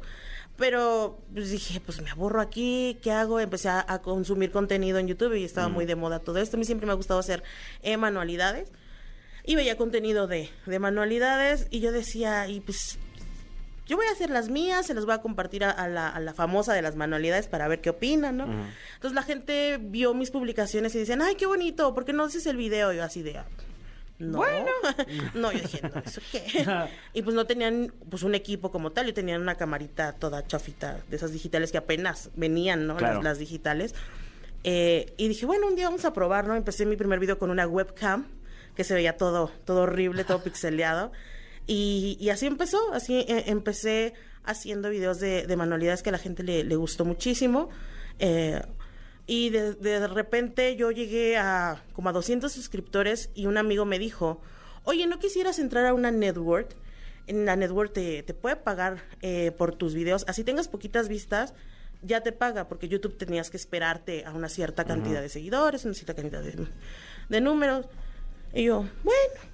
[0.58, 3.40] Pero, pues, dije, pues, me aburro aquí, ¿qué hago?
[3.40, 6.56] Empecé a, a consumir contenido en YouTube y estaba muy de moda todo esto.
[6.56, 7.42] A mí siempre me ha gustado hacer
[7.82, 8.72] eh, manualidades.
[9.44, 13.00] Y veía contenido de, de manualidades y yo decía, y pues,
[13.92, 16.22] yo voy a hacer las mías, se las voy a compartir a, a la, a
[16.22, 18.46] la famosa de las manualidades para ver qué opinan, ¿no?
[18.46, 22.46] Entonces la gente vio mis publicaciones y dicen, ay, qué bonito, ¿por qué no haces
[22.46, 22.94] el video?
[22.94, 23.46] Y yo así de, "Ah,
[24.18, 24.38] no.
[24.38, 24.72] Bueno.
[25.34, 26.42] no, yo dije, no, ¿eso qué?
[27.14, 31.00] y pues no tenían pues un equipo como tal, y tenían una camarita toda chafita,
[31.10, 32.96] de esas digitales que apenas venían, ¿no?
[32.96, 33.16] Claro.
[33.16, 33.94] Las, las digitales.
[34.64, 36.56] Eh, y dije, bueno, un día vamos a probar, ¿no?
[36.56, 38.26] Empecé mi primer video con una webcam,
[38.74, 41.12] que se veía todo, todo horrible, todo pixeleado.
[41.68, 46.18] Y, y así empezó, así eh, empecé haciendo videos de, de manualidades que a la
[46.18, 47.70] gente le, le gustó muchísimo.
[48.20, 48.62] Eh,
[49.28, 54.00] y de, de repente yo llegué a como a 200 suscriptores y un amigo me
[54.00, 54.42] dijo,
[54.84, 56.76] oye, ¿no quisieras entrar a una network?
[57.28, 61.54] En la network te, te puede pagar eh, por tus videos, así tengas poquitas vistas,
[62.02, 65.94] ya te paga, porque YouTube tenías que esperarte a una cierta cantidad de seguidores, una
[65.94, 66.68] cierta cantidad de,
[67.30, 67.86] de números.
[68.54, 69.51] Y yo, bueno.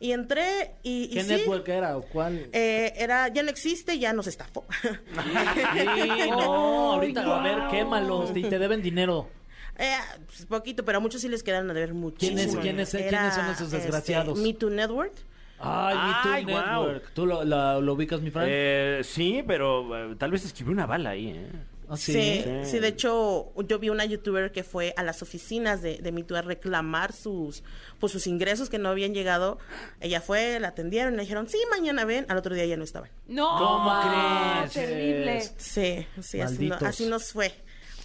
[0.00, 1.04] Y entré y...
[1.04, 2.48] y ¿Qué sí, network era o cuál?
[2.52, 4.64] eh, era, ya no existe, ya nos estafó.
[4.82, 9.28] Sí, no, ahorita, a ver, quémalos y te deben dinero.
[9.76, 9.92] Eh,
[10.26, 12.60] pues, poquito, pero a muchos sí les quedaron a deber muchísimo.
[12.60, 14.38] ¿Quiénes- quiénes- Era, quiénes son esos este, desgraciados?
[14.38, 15.12] Me Too Network.
[15.58, 16.82] Ay, Me Too Ay, guau.
[16.86, 17.12] Network.
[17.14, 18.46] ¿Tú lo, la- lo ubicas, mi Fran?
[18.48, 21.50] Eh, sí, pero eh, tal vez escribió una bala ahí, ¿eh?
[21.90, 22.44] ¿Ah, Sí, sí?
[22.64, 26.22] sí, de hecho, yo vi una youtuber que fue a las oficinas de, de Me
[26.22, 27.64] Too a reclamar sus,
[27.98, 29.58] pues, sus ingresos que no habían llegado.
[30.00, 32.26] Ella fue, la atendieron, le dijeron, sí, mañana ven.
[32.28, 33.10] Al otro día ya no estaban.
[33.26, 34.72] No, ¿Cómo crees?
[34.72, 35.42] terrible.
[35.56, 37.52] Sí, sí, así, no- así nos fue.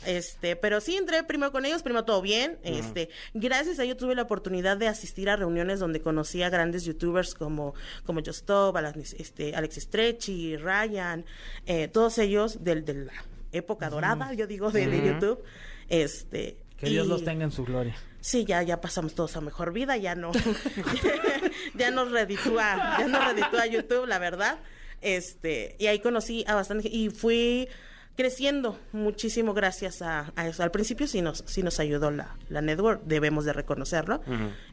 [0.05, 2.59] Este, pero sí entré primero con ellos, primero todo bien.
[2.63, 6.83] Este, gracias a ello tuve la oportunidad de asistir a reuniones donde conocí a grandes
[6.85, 7.73] youtubers como,
[8.05, 11.25] como Justov, Alex, este, Alex Stretchy, Ryan,
[11.65, 13.13] eh, todos ellos del, de la
[13.57, 15.43] época dorada, yo digo, de, de YouTube.
[15.89, 17.95] Este, Que Dios y- los tenga en su gloria.
[18.21, 20.31] Sí, ya, ya pasamos todos a mejor vida, ya no,
[21.75, 24.59] ya nos reditúa, ya nos reditúa YouTube, la verdad.
[25.01, 27.67] Este, y ahí conocí a bastante, y fui
[28.15, 30.63] creciendo muchísimo gracias a, a eso.
[30.63, 34.21] Al principio sí nos, sí nos ayudó la, la network, debemos de reconocerlo.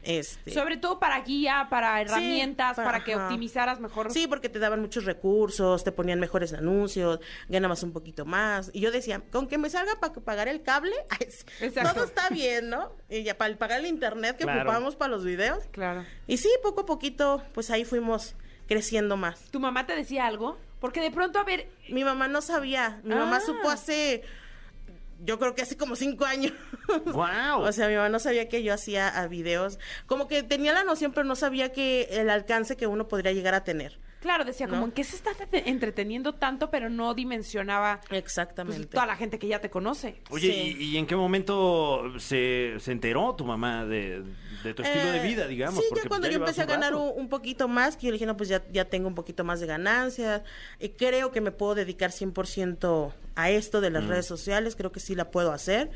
[0.03, 4.11] este, Sobre todo para guía, para herramientas, para- para, que optimizaras mejor.
[4.11, 8.69] Sí, porque te daban muchos recursos, te ponían mejores anuncios, ganabas un poquito más.
[8.73, 10.95] Y yo decía, con que me salga para pagar el cable,
[11.59, 11.93] Exacto.
[11.93, 12.91] todo está bien, ¿no?
[13.09, 14.61] Y ya para pagar el internet que Claro.
[14.61, 15.63] ocupábamos para los videos.
[15.71, 16.05] Claro.
[16.27, 18.35] Y sí, poco a poquito, pues ahí fuimos
[18.67, 19.41] creciendo más.
[19.51, 20.57] ¿Tu mamá te decía algo?
[20.83, 23.39] Porque de pronto, a ver, Mi mamá no sabía, mi mamá Ah.
[23.39, 24.21] supo hace,
[25.23, 26.51] yo creo que hace como cinco años.
[27.05, 27.61] ¡Wow!
[27.61, 30.83] O sea, mi mamá no sabía que yo hacía ah, videos, como que tenía la
[30.83, 33.97] noción, pero no sabía que el alcance que uno podría llegar a tener.
[34.23, 34.85] Claro, decía como ¿No?
[34.87, 38.85] en qué se está te- entreteniendo tanto, pero no dimensionaba pues, Exactamente.
[38.87, 40.21] toda la gente que ya te conoce.
[40.31, 40.75] Oye, Sí.
[40.79, 44.23] ¿y, y en qué momento se, se enteró tu mamá de,
[44.63, 45.75] de tu estilo de Eh, vida, digamos?
[45.79, 48.07] Sí, Porque, ya pues, cuando yo llevas empecé a ganar un, un poquito más, que
[48.07, 50.41] yo le dije, no, pues ya, ya tengo un poquito más de ganancias,
[50.79, 53.93] y creo que me puedo dedicar 100% a esto de Mm.
[53.93, 55.91] las redes sociales, creo que sí la puedo hacer.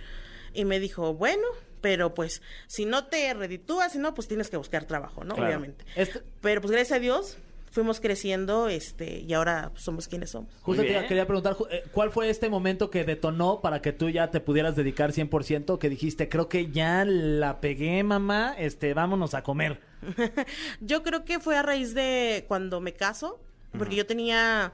[0.53, 1.43] Y me dijo, bueno,
[1.81, 5.35] pero pues si no te reditúas, si no, pues tienes que buscar trabajo, ¿no?
[5.35, 5.47] Claro.
[5.49, 5.85] Obviamente.
[5.95, 7.37] Este- Pero pues gracias a Dios
[7.71, 10.51] fuimos creciendo este y ahora somos quienes somos.
[10.61, 14.31] Justo te quería preguntar, eh, ¿cuál fue este momento que detonó para que tú ya
[14.31, 15.77] te pudieras dedicar 100%?
[15.77, 19.79] Que dijiste, creo que ya la pegué, mamá, este, vámonos a comer.
[20.81, 23.39] Yo creo que fue a raíz de cuando me caso,
[23.77, 24.71] porque yo tenía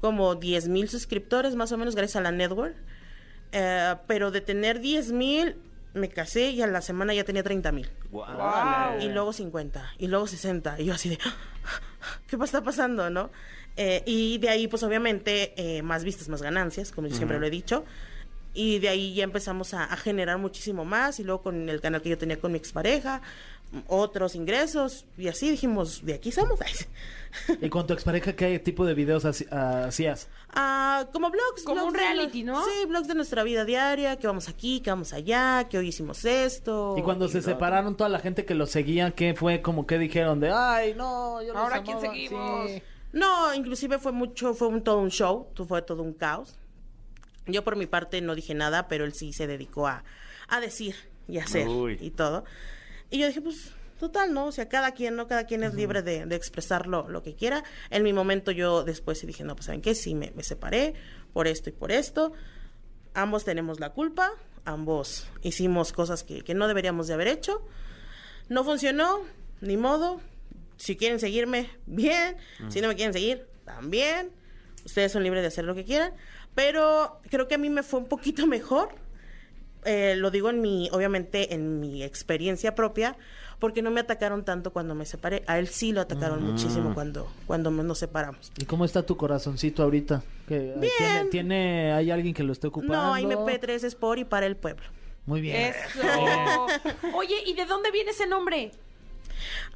[0.00, 2.74] como 10 mil suscriptores más o menos gracias a la network,
[3.52, 5.56] Eh, pero de tener 10 mil
[5.94, 7.88] me casé y a la semana ya tenía 30 mil.
[8.10, 9.00] Guau.
[9.00, 10.80] Y luego 50, y luego 60.
[10.80, 11.18] Y yo así de,
[12.26, 13.30] ¿qué está pasando, no?
[13.76, 17.46] Eh, y de ahí, pues obviamente, eh, más vistas, más ganancias, como yo siempre lo
[17.46, 17.84] he dicho.
[18.56, 21.18] Y de ahí ya empezamos a, a generar muchísimo más.
[21.18, 23.20] Y luego con el canal que yo tenía con mi expareja,
[23.88, 25.06] otros ingresos.
[25.16, 26.58] Y así dijimos, de aquí somos.
[27.60, 30.28] ¿Y con tu expareja qué tipo de videos hacías?
[30.50, 31.64] Ah, como blogs.
[31.64, 32.64] Como blogs un reality, ¿no?
[32.64, 36.24] Sí, blogs de nuestra vida diaria, que vamos aquí, que vamos allá, que hoy hicimos
[36.24, 36.94] esto.
[36.96, 39.98] Y cuando se lo separaron toda la gente que los seguía, ¿qué fue como que
[39.98, 42.12] dijeron de, ay, no, yo los Ahora, ¿quién amaba"?
[42.14, 42.70] seguimos?
[42.70, 42.82] Sí.
[43.12, 46.56] No, inclusive fue mucho, fue un, todo un show, fue todo un caos.
[47.46, 50.02] Yo por mi parte no dije nada, pero él sí se dedicó a,
[50.48, 50.94] a decir
[51.28, 51.98] y hacer Uy.
[52.00, 52.44] y todo.
[53.10, 54.46] Y yo dije, pues, total, ¿no?
[54.46, 55.26] O sea, cada quien, ¿no?
[55.26, 57.64] Cada quien es libre de, de expresar lo, lo que quiera.
[57.90, 59.94] En mi momento yo después sí dije, no, pues, ¿saben qué?
[59.94, 60.94] Sí, me, me separé
[61.32, 62.32] por esto y por esto.
[63.14, 64.32] Ambos tenemos la culpa,
[64.64, 67.66] ambos hicimos cosas que, que no deberíamos de haber hecho.
[68.48, 69.20] No funcionó,
[69.60, 70.20] ni modo.
[70.76, 72.36] Si quieren seguirme, bien.
[72.68, 74.30] Si no me quieren seguir, también.
[74.84, 76.12] Ustedes son libres de hacer lo que quieran.
[76.54, 78.94] Pero creo que a mí me fue un poquito mejor.
[79.84, 83.16] Eh, lo digo en mi, obviamente, en mi experiencia propia,
[83.58, 85.42] porque no me atacaron tanto cuando me separé.
[85.46, 88.52] A él sí lo atacaron muchísimo cuando, cuando nos separamos.
[88.58, 90.22] ¿Y cómo está tu corazoncito ahorita?
[90.48, 90.92] ¿Que, Bien.
[90.98, 92.94] ¿tiene, tiene- hay alguien que lo esté ocupando?
[92.94, 94.84] No, MP3 es por y para el pueblo.
[95.26, 95.56] Muy bien.
[95.56, 96.00] Eso.
[97.14, 98.72] Oye, ¿y de dónde viene ese nombre?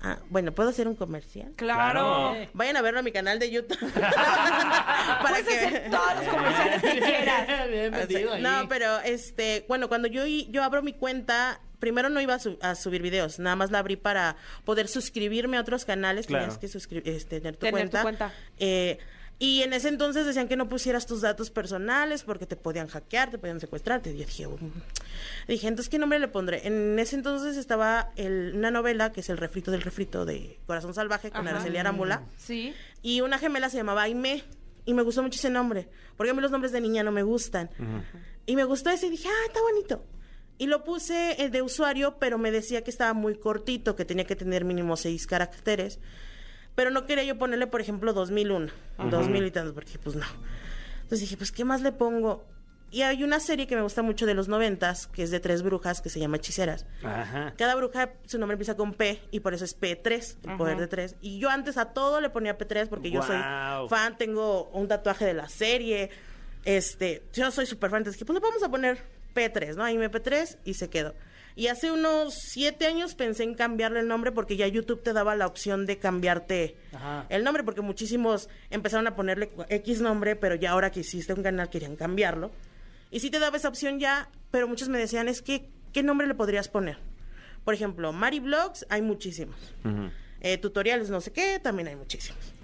[0.03, 1.53] Ah, bueno, ¿puedo hacer un comercial?
[1.57, 2.37] Claro.
[2.55, 3.79] Vayan a verlo a mi canal de YouTube.
[3.93, 7.69] Para Puedes hacer todos los comerciales que quieras.
[8.09, 8.43] Bien ahí.
[8.43, 12.59] No, pero este, bueno, cuando yo, yo abro mi cuenta, primero no iba a, su-
[12.63, 16.45] a subir videos, nada más la abrí para poder suscribirme a otros canales, Claro.
[16.57, 18.03] tenías que este, tener tu Tener tu cuenta.
[18.03, 18.33] cuenta.
[18.59, 18.99] Eh,
[19.39, 23.31] y en ese entonces decían que no pusieras tus datos personales porque te podían hackear,
[23.31, 24.01] te podían secuestrar.
[24.05, 24.57] Y yo dije, "Mm".
[25.47, 26.67] dije, entonces, ¿qué nombre le pondré?
[26.67, 30.93] En ese entonces estaba el- una novela que es El refrito del refrito de Corazón
[30.95, 31.51] Salvaje con Ajá.
[31.57, 32.25] Araceli Arámbula.
[32.37, 32.75] Sí.
[33.03, 34.43] Y una gemela se llamaba Aime.
[34.85, 35.89] Y me gustó mucho ese nombre.
[36.17, 37.69] Porque a mí los nombres de niña no me gustan.
[38.47, 40.03] Y me gustó ese y dije, ah, está bonito.
[40.57, 44.25] Y lo puse eh, de usuario, pero me decía que estaba muy cortito, que tenía
[44.25, 46.01] que tener mínimo seis caracteres.
[46.79, 48.69] Pero no quería yo ponerle, por ejemplo, 2001,
[49.11, 50.25] 2000 y tantos, porque pues no.
[51.03, 52.45] Entonces dije, pues, ¿qué más le pongo?
[52.93, 55.63] Y hay una serie que me gusta mucho de los noventas, que es de tres
[55.63, 56.87] brujas, que se llama Hechiceras.
[57.03, 57.53] Ajá.
[57.59, 60.87] Cada bruja, su nombre empieza con P y por eso es P3, el poder de
[60.87, 61.17] tres.
[61.21, 63.39] Y yo antes a todo le ponía P3 porque yo soy
[63.89, 66.11] fan, tengo un tatuaje de la serie.
[66.65, 68.99] Este, yo soy súper fan, entonces dije, pues le vamos a poner
[69.35, 69.83] P3, ¿no?
[69.83, 71.13] Ahí me P3 y se quedó.
[71.59, 75.35] Y hace unos siete años pensé en cambiarle el nombre porque ya YouTube te daba
[75.35, 77.27] la opción de cambiarte Ajá.
[77.31, 81.43] el nombre, porque muchísimos empezaron a ponerle X nombre, pero ya ahora que hiciste un
[81.43, 82.53] canal querían cambiarlo.
[83.11, 86.29] Y sí te daba esa opción ya, pero muchos me decían, es que, ¿qué nombre
[86.29, 86.99] le podrías poner?
[87.65, 89.59] Por ejemplo, Mari Vlogs, hay muchísimos.
[90.41, 92.55] Eh, tutoriales, no sé qué, también hay muchísimos.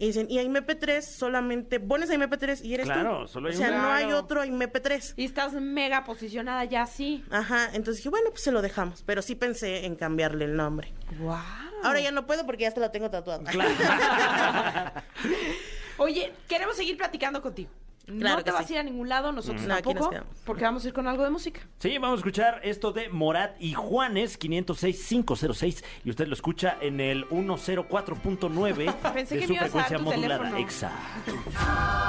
[0.00, 3.28] Y dicen, y a MP3 solamente pones a MP3 y eres Claro, tú.
[3.28, 4.18] solo hay o sea, no hay Claro.
[4.20, 5.14] otro MP3.
[5.16, 7.24] Y estás mega posicionada ya así.
[7.30, 9.02] Ajá, entonces dije, bueno, pues se lo dejamos.
[9.04, 10.92] Pero sí pensé en cambiarle el nombre.
[11.18, 11.36] Wow.
[11.82, 13.42] Ahora ya no puedo porque ya hasta lo tengo tatuado.
[15.98, 17.70] Oye, queremos seguir platicando contigo.
[18.08, 18.72] Claro no te vas sí.
[18.72, 20.10] a ir a ningún lado, nosotros No, nos tampoco,
[20.44, 21.60] porque vamos a ir con algo de música.
[21.78, 27.00] Sí, vamos a escuchar esto de Morat y Juanes 506-506 y usted lo escucha en
[27.00, 30.38] el 104.9 Pensé de que su me a frecuencia tu modulada.
[30.38, 30.58] teléfono.
[30.58, 31.32] Exacto.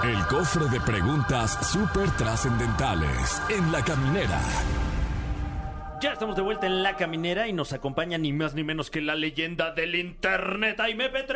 [0.04, 4.40] El cofre de preguntas súper trascendentales en la caminera.
[6.02, 9.02] Ya estamos de vuelta en La Caminera y nos acompaña ni más ni menos que
[9.02, 11.36] la leyenda del internet, Jaime P3.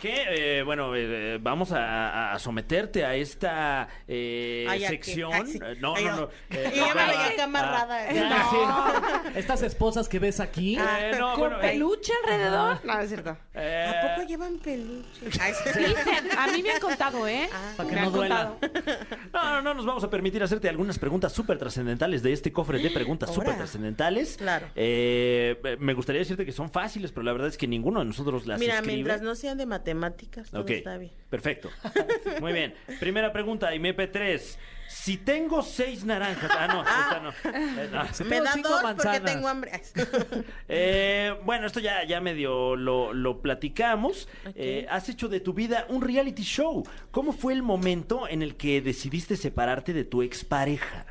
[0.00, 5.32] Que, eh, bueno, eh, vamos a, a someterte a esta eh, sección.
[5.32, 5.58] Ay, sí.
[5.62, 6.28] Eh, No, Ay, no, no.
[6.50, 8.12] eh, y ya me ah, ah, amarrada.
[8.12, 9.38] Ya, sí.
[9.38, 10.76] Estas esposas que ves aquí.
[10.78, 12.80] eh, no, ¿Con bueno, eh, peluche alrededor?
[12.84, 13.36] No, es cierto.
[13.54, 15.30] eh, ¿A poco llevan peluche?
[15.30, 15.94] Sí.
[16.36, 17.48] A mí me han contado, ¿eh?
[17.76, 18.54] Para que Me no han duela.
[18.60, 18.70] contado.
[19.32, 22.78] No, no, no nos vamos a permitir hacerte algunas preguntas súper trascendentales de este cofre
[22.78, 24.36] de preguntas súper trascendentales.
[24.38, 24.66] Claro.
[24.74, 28.46] Eh, me gustaría decirte que son fáciles, pero la verdad es que ninguno de nosotros
[28.46, 28.94] las Mira, escribe.
[28.94, 31.12] mientras no sean de matemáticas, todo Ok, está bien.
[31.28, 31.70] perfecto.
[32.40, 32.74] Muy bien.
[32.98, 34.56] Primera pregunta, MP3.
[34.88, 36.50] Si tengo seis naranjas...
[36.52, 37.30] Ah, no, esta no.
[37.56, 38.12] Eh, no.
[38.12, 39.70] Si Me da dos porque tengo hambre.
[40.68, 44.28] Eh, bueno, esto ya, ya medio lo, lo platicamos.
[44.54, 46.84] Eh, has hecho de tu vida un reality show.
[47.12, 51.06] ¿Cómo fue el momento en el que decidiste separarte de tu expareja?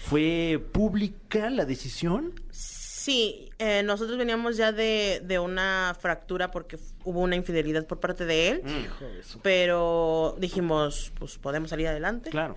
[0.00, 2.34] ¿Fue pública la decisión?
[2.50, 8.24] Sí, eh, nosotros veníamos ya de, de una fractura porque hubo una infidelidad por parte
[8.26, 8.62] de él.
[8.64, 9.38] Mm.
[9.42, 12.30] Pero dijimos, pues podemos salir adelante.
[12.30, 12.56] Claro.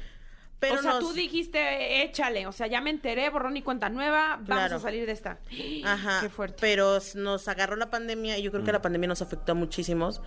[0.59, 2.47] Pero o sea, nos- tú dijiste, échale.
[2.47, 4.29] O sea, ya me enteré, borrón y cuenta nueva.
[4.37, 4.75] Vamos Claro.
[4.77, 5.37] a salir de esta.
[5.85, 6.57] Ajá, Qué fuerte.
[6.61, 10.21] pero nos agarró la pandemia y yo creo que la pandemia nos afectó a muchísimos.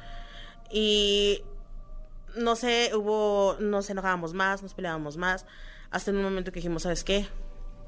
[0.71, 1.43] Y
[2.37, 5.47] no sé, hubo, nos enojábamos más, nos peleábamos más,
[5.91, 7.27] hasta en un momento que dijimos, ¿sabes qué?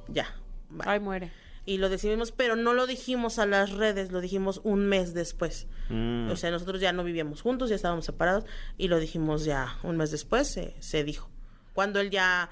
[0.09, 0.35] Ya.
[0.71, 0.89] bye".
[0.89, 1.31] Ay, muere.
[1.67, 5.67] Y lo decidimos, pero no lo dijimos a las redes, lo dijimos un mes después.
[5.89, 6.31] Mm.
[6.31, 8.45] O sea, nosotros ya no vivíamos juntos, ya estábamos separados
[8.79, 11.29] y lo dijimos ya un mes después, se, se dijo.
[11.75, 12.51] Cuando él ya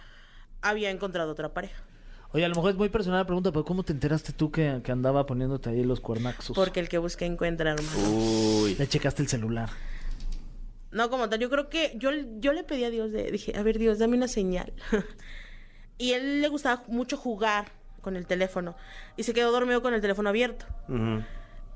[0.61, 1.83] había encontrado otra pareja.
[2.33, 4.83] Oye, a lo mejor es muy personal la pregunta, pero ¿cómo te enteraste tú que,
[4.85, 6.55] que andaba poniéndote ahí los cuernaxos?
[6.55, 7.88] Porque el que busca encuentra, hermano.
[8.11, 8.75] Uy.
[8.75, 9.71] Le checaste el celular.
[10.90, 13.62] No, como tal, yo creo que yo, yo le pedí a Dios, de, dije, a
[13.62, 14.73] ver Dios, dame una señal.
[15.99, 18.76] y él le gustaba mucho jugar con el teléfono
[19.16, 20.66] y se quedó dormido con el teléfono abierto.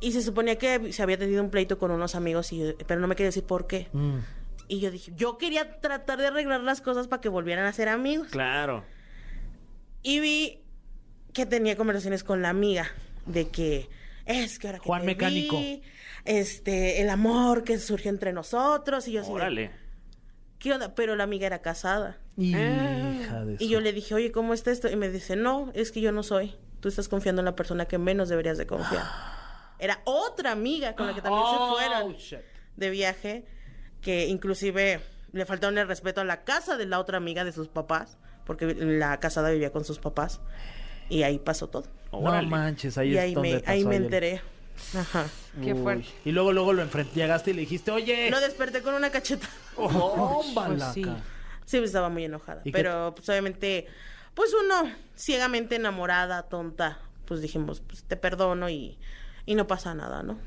[0.00, 3.00] Y se suponía que se había tenido un pleito con unos amigos, y yo- pero
[3.00, 3.88] no me quería decir por qué.
[3.92, 4.16] Mm.
[4.68, 7.88] Y yo dije, yo quería tratar de arreglar las cosas para que volvieran a ser
[7.88, 8.28] amigos.
[8.28, 8.85] Claro.
[10.02, 10.61] Y vi
[11.32, 12.88] que tenía conversaciones con la amiga
[13.26, 13.88] de que
[14.26, 15.56] es que ahora que Juan te Mecánico.
[15.58, 15.82] vi,
[16.24, 19.70] este, el amor que surgió entre nosotros y yo así de, Órale.
[20.62, 20.94] ¿Qué onda?
[20.94, 22.16] Pero la amiga era casada.
[22.37, 24.88] Hija de Y yo le dije, oye, ¿cómo está esto?
[24.88, 26.55] Y me dice, no, es que yo no soy.
[26.81, 29.03] Tú estás confiando en la persona que menos deberías de confiar.
[29.79, 32.38] Era otra amiga con la que también Oh, se fueron shit.
[32.77, 33.44] de viaje,
[34.01, 35.01] que inclusive
[35.33, 38.75] le faltaron el respeto a la casa de la otra amiga de sus papás, porque
[38.75, 40.40] la casada vivía con sus papás.
[41.09, 41.85] Y ahí pasó todo.
[42.12, 42.46] No Órale.
[42.48, 44.40] manches, ahí y es ahí donde me, pasó ahí me el- enteré.
[44.96, 45.26] Ajá.
[45.62, 45.82] Qué Uy.
[45.82, 46.08] fuerte.
[46.24, 49.48] Y luego, luego lo enfrent- llegaste y le dijiste, oye, Lo desperté con una cacheta.
[49.76, 51.02] tómbala Pues sí.
[51.64, 52.61] Sí, pues, estaba muy enojada.
[52.64, 53.87] ¿Y qué- Pero, pues, obviamente,
[54.35, 58.98] pues uno, ciegamente enamorada, tonta, pues dijimos, pues te perdono y,
[59.46, 60.38] y no pasa nada, ¿no?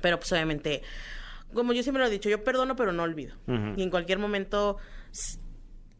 [0.00, 0.82] Pero, pues, obviamente,
[1.52, 3.34] como yo siempre lo he dicho, yo perdono, pero no olvido.
[3.76, 4.78] Y en cualquier momento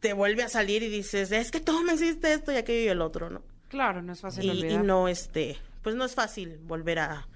[0.00, 2.88] te vuelve a salir y dices, es que tú me hiciste esto y aquello y
[2.88, 3.42] el otro, ¿no?
[3.68, 4.84] Claro, no es fácil Y, y olvidar.
[4.84, 7.26] no, este, pues no es fácil volver a,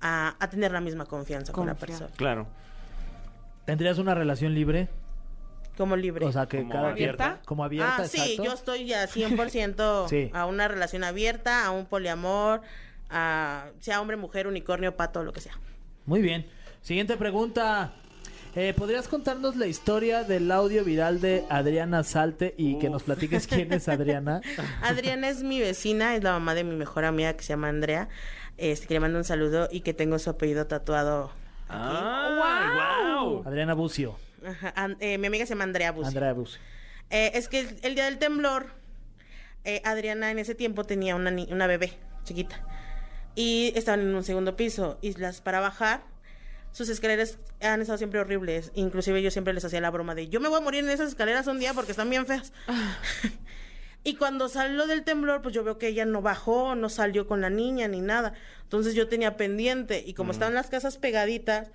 [0.00, 2.10] a, a tener la misma confianza con la persona.
[2.16, 2.46] Claro.
[3.66, 4.88] ¿Tendrías una relación libre?
[5.76, 6.26] Como libre.
[6.26, 7.40] O sea, que Como cada abierta.
[7.46, 8.44] Como abierta, ah, sí, exacto.
[8.44, 10.30] yo estoy ya 100% Sí.
[10.34, 12.62] a una relación abierta, a un poliamor,
[13.08, 15.54] a sea hombre, mujer, unicornio, pato, lo que sea.
[16.06, 16.46] Muy bien.
[16.82, 17.92] Siguiente pregunta.
[18.56, 23.46] Eh, ¿Podrías contarnos la historia del audio viral de Adriana Salte y que nos platiques
[23.46, 24.40] quién es Adriana?
[24.82, 28.08] Adriana es mi vecina, es la mamá de mi mejor amiga que se llama Andrea.
[28.58, 31.30] Este, que le mando un saludo y que tengo su apellido tatuado.
[31.68, 33.14] ¡Ah!
[33.22, 33.44] ¡Wow!
[33.46, 34.18] Adriana Bucio.
[34.44, 36.08] Ajá, an- eh, mi amiga se llama Andrea Busi.
[36.08, 36.60] Andrea Bucio.
[37.10, 38.66] Eh, es que el, el día del temblor,
[39.64, 41.92] eh, Adriana en ese tiempo tenía una, ni- una bebé
[42.24, 42.64] chiquita.
[43.36, 44.98] Y estaban en un segundo piso.
[45.00, 46.02] Y las para bajar,
[46.72, 48.70] sus escaleras han estado siempre horribles.
[48.74, 51.08] Inclusive yo siempre les hacía la broma de, yo me voy a morir en esas
[51.08, 52.52] escaleras un día porque están bien feas.
[54.04, 57.40] y cuando salió del temblor, pues yo veo que ella no bajó, no salió con
[57.40, 58.34] la niña ni nada.
[58.62, 60.02] Entonces yo tenía pendiente.
[60.06, 61.70] Y como estaban las casas pegaditas,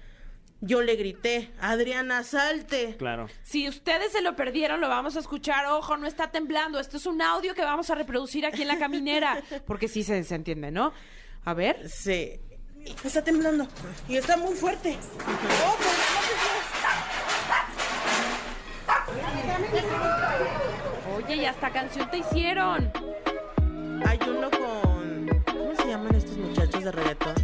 [0.61, 2.95] yo le grité, Adriana, salte.
[2.97, 3.27] Claro.
[3.43, 5.65] Si ustedes se lo perdieron, lo vamos a escuchar.
[5.67, 6.79] Ojo, no está temblando.
[6.79, 9.43] Esto es un audio que vamos a reproducir aquí en la caminera.
[9.67, 10.93] Porque sí se, se entiende, ¿no?
[11.43, 11.89] A ver.
[11.89, 12.39] Sí.
[12.85, 13.67] Está temblando.
[14.07, 14.97] Y está muy fuerte.
[15.65, 15.77] Oh,
[21.05, 21.15] por.
[21.23, 22.91] Oye, y hasta canción te hicieron.
[24.05, 25.43] Hay uno con.
[25.45, 27.35] ¿Cómo se llaman estos muchachos de reggaetón?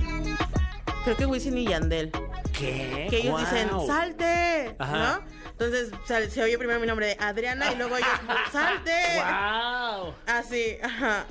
[1.04, 2.12] Creo que Wisin y Yandel.
[2.54, 3.08] ¿Qué?
[3.10, 3.88] Que ellos dicen, Guau.
[3.88, 4.98] salte, Ajá.
[4.98, 5.42] ¿no?
[5.52, 8.10] Entonces sal- se oye primero mi nombre de Adriana y luego ellos,
[8.52, 8.92] salte.
[9.16, 10.14] ¡Wow!
[10.28, 11.26] Así, ajá.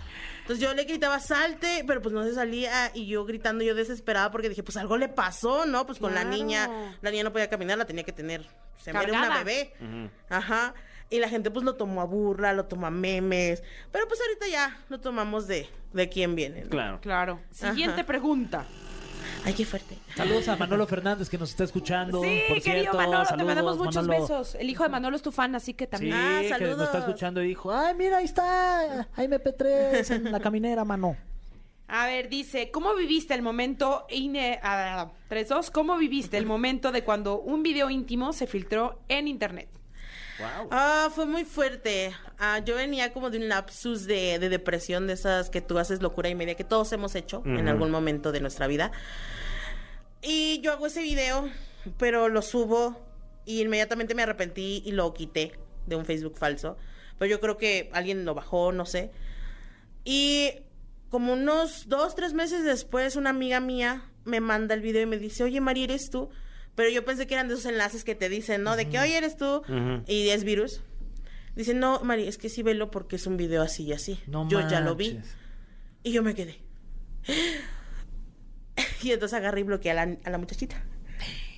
[0.50, 4.32] Entonces yo le gritaba salte, pero pues no se salía y yo gritando yo desesperada
[4.32, 5.86] porque dije, pues algo le pasó, ¿no?
[5.86, 6.68] Pues con la niña,
[7.02, 8.44] la niña no podía caminar, la tenía que tener,
[8.76, 9.72] se me era una bebé.
[10.28, 10.74] Ajá.
[11.08, 14.48] Y la gente pues lo tomó a burla, lo tomó a memes, pero pues ahorita
[14.48, 16.64] ya lo tomamos de, de quién viene.
[16.64, 16.70] ¿no?
[16.70, 17.00] Claro.
[17.00, 17.40] Claro.
[17.52, 18.06] Siguiente Ajá.
[18.06, 18.66] pregunta.
[19.44, 19.96] Ay, qué fuerte.
[20.16, 22.22] Saludos a Manolo Fernández que nos está escuchando.
[22.22, 24.20] Sí, por querido cierto, Manolo, te saludos, mandamos muchos Manolo.
[24.22, 24.54] besos.
[24.56, 26.14] El hijo de Manolo es tu fan, así que Sí, también.
[26.14, 30.40] Ah, que nos está escuchando y dijo, ay, mira, ahí está, hay MP3 en la
[30.40, 31.16] caminera, mano.
[31.88, 34.60] A ver, dice, ¿cómo viviste el momento, ine...
[34.62, 39.68] ah, 3-2, ¿cómo viviste el momento de cuando un video íntimo se filtró en internet?
[40.70, 42.12] Ah, fue muy fuerte.
[42.42, 46.00] Ah, yo venía como de un lapsus de, de depresión, de esas que tú haces
[46.00, 48.92] locura y media, que todos hemos hecho en algún momento de nuestra vida.
[50.22, 51.50] Y yo hago ese video,
[51.98, 52.98] pero lo subo
[53.44, 55.52] y inmediatamente me arrepentí y lo quité
[55.86, 56.78] de un Facebook falso.
[57.18, 59.10] Pero yo creo que alguien lo bajó, no sé.
[60.04, 60.52] Y
[61.10, 65.18] como unos dos, tres meses después, una amiga mía me manda el video y me
[65.18, 66.30] dice, oye, María, ¿eres tú?
[66.74, 68.76] Pero yo pensé que eran de esos enlaces que te dicen, ¿no?
[68.76, 69.62] De que, oye, eres tú
[70.06, 70.80] y es virus.
[71.56, 74.20] Dice, no, María, es que sí velo porque es un video así y así.
[74.26, 75.20] No yo ya lo vi.
[76.02, 76.60] Y yo me quedé.
[79.02, 80.82] Y entonces agarré y bloqueé a la, a la muchachita.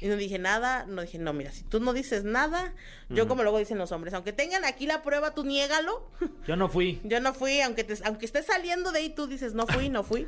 [0.02, 2.74] Y no dije nada, no dije, no, mira, si tú no dices nada,
[3.08, 6.10] yo como luego dicen los hombres, aunque tengan aquí la prueba, tú niégalo.
[6.48, 7.00] Yo no fui.
[7.04, 10.02] Yo no fui, aunque te, aunque estés saliendo de ahí, tú dices, no fui, no
[10.02, 10.26] fui.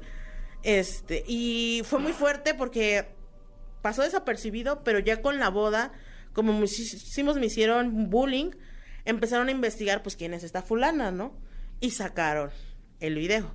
[0.63, 3.09] Este, y fue muy fuerte porque
[3.83, 5.93] pasó desapercibido, pero ya con la boda,
[6.33, 8.53] como muchísimos me hicieron bullying,
[9.05, 11.33] empezaron a investigar, pues, quién es esta fulana, ¿no?
[11.81, 12.51] Y sacaron
[13.01, 13.55] el video.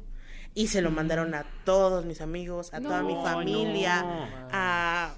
[0.56, 4.28] Y se lo mandaron a todos mis amigos, a toda mi No, familia, no.
[4.52, 5.16] a,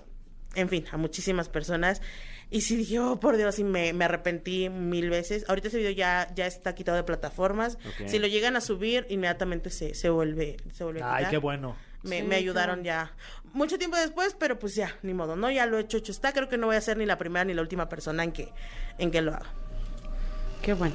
[0.55, 2.01] en fin, a muchísimas personas.
[2.49, 5.45] Y sí dije, oh, por Dios, y me, me arrepentí mil veces.
[5.47, 7.77] Ahorita ese video ya, ya está quitado de plataformas.
[8.07, 11.77] Si lo llegan a subir, inmediatamente se, se vuelve, se vuelve a Ay, qué bueno.
[12.03, 13.09] Me, Sí, me ayudaron claro.
[13.11, 13.15] ya.
[13.53, 15.49] Mucho tiempo después, pero pues ya, ni modo, ¿no?
[15.49, 16.33] Ya lo he hecho, hecho está.
[16.33, 18.51] Creo que no voy a ser ni la primera ni la última persona en que,
[18.97, 19.53] en que lo haga.
[20.61, 20.93] Qué bueno.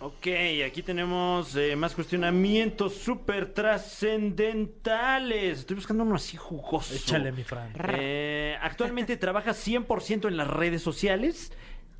[0.00, 0.26] Ok,
[0.64, 5.60] aquí tenemos eh, más cuestionamientos súper trascendentales.
[5.60, 6.94] Estoy buscando uno así jugoso.
[6.94, 7.72] Échale, mi Fran.
[7.98, 11.50] Eh, actualmente trabajas 100% en las redes sociales.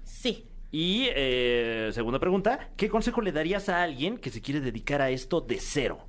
[0.05, 0.47] Sí.
[0.71, 5.11] Y, eh, segunda pregunta, ¿qué consejo le darías a alguien que se quiere dedicar a
[5.11, 6.07] esto de cero?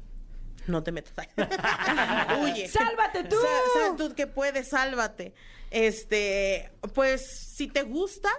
[0.68, 1.14] No te metas.
[2.42, 2.68] Huye.
[2.72, 3.38] ¡Sálvate tú!
[3.38, 5.34] Sa- sa- tú que puedes, sálvate.
[5.72, 8.30] Este, pues, si te gusta,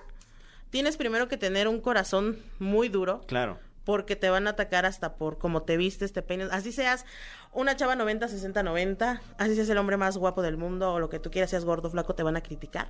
[0.71, 3.21] tienes primero que tener un corazón muy duro.
[3.27, 3.59] Claro.
[3.85, 6.51] Porque te van a atacar hasta por cómo te vistes, te peinas.
[6.53, 7.07] Así seas
[7.53, 9.23] una chava 90, 60, 90.
[9.39, 11.89] Así seas el hombre más guapo del mundo o lo que tú quieras, seas gordo,
[11.91, 12.89] flaco, te van a criticar.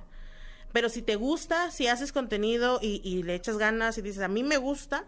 [0.73, 4.27] Pero si te gusta, si haces contenido y, y le echas ganas y dices, a
[4.27, 5.05] mí me gusta,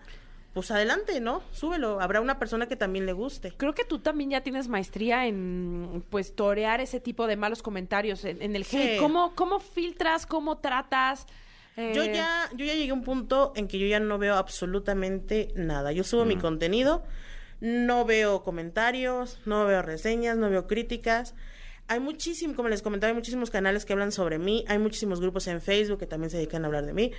[0.54, 1.44] pues adelante, ¿no?
[1.52, 2.00] Súbelo.
[2.02, 3.52] Habrá una persona que también le guste.
[3.58, 8.24] Creo que tú también ya tienes maestría en, pues, torear ese tipo de malos comentarios
[8.26, 8.78] en, en el Sí.
[8.82, 9.00] hate.
[9.00, 10.26] ¿Cómo, ¿Cómo filtras?
[10.26, 11.28] ¿Cómo tratas?
[11.78, 14.36] Eh, Yo ya, yo ya llegué a un punto en que yo ya no veo
[14.36, 15.92] absolutamente nada.
[15.92, 17.04] Yo subo mi contenido,
[17.62, 21.34] no veo comentarios, no veo reseñas, no veo críticas.
[21.88, 25.48] Hay muchísimos, como les comentaba, hay muchísimos canales que hablan sobre mí, hay muchísimos grupos
[25.48, 27.12] en Facebook que también se dedican a hablar de mí,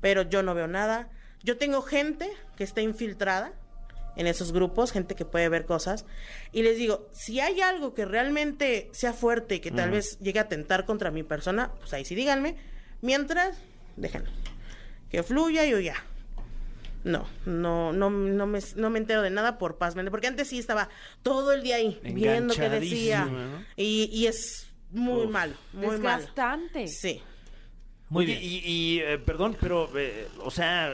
[0.00, 1.08] pero yo no veo nada.
[1.42, 3.52] Yo tengo gente que está infiltrada
[4.16, 6.04] en esos grupos, gente que puede ver cosas,
[6.50, 10.40] y les digo, si hay algo que realmente sea fuerte y que tal vez llegue
[10.40, 12.56] a atentar contra mi persona, pues ahí sí díganme.
[13.00, 13.56] Mientras,
[13.98, 14.30] déjenlo.
[15.10, 15.94] Que fluya y ya.
[17.04, 20.58] No, no, no, no me, no me entero de nada por paz porque antes sí
[20.58, 20.88] estaba
[21.22, 23.28] todo el día ahí viendo qué decía.
[23.76, 25.30] Y, y es muy Uf.
[25.30, 26.18] malo, muy malo.
[26.18, 26.88] Desgastante.
[26.88, 27.22] Sí.
[28.10, 28.44] Muy Oye, bien.
[28.44, 30.92] Y, y, eh, perdón, pero, eh, o sea,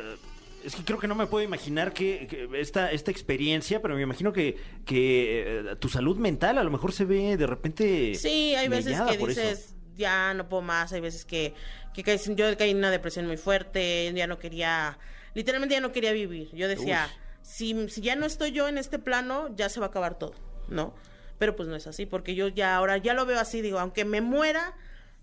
[0.64, 4.02] es que creo que no me puedo imaginar que, que esta, esta experiencia, pero me
[4.02, 8.14] imagino que, que eh, tu salud mental a lo mejor se ve de repente.
[8.14, 9.40] Sí, hay veces que por eso.
[9.40, 11.54] dices, ya no puedo más, hay veces que,
[11.92, 14.98] que caes- yo caí en una depresión muy fuerte, ya no quería,
[15.34, 16.50] literalmente ya no quería vivir.
[16.52, 17.08] Yo decía,
[17.42, 20.34] si, si ya no estoy yo en este plano, ya se va a acabar todo,
[20.68, 20.94] ¿no?
[21.38, 24.04] Pero pues no es así, porque yo ya ahora ya lo veo así, digo, aunque
[24.04, 24.74] me muera,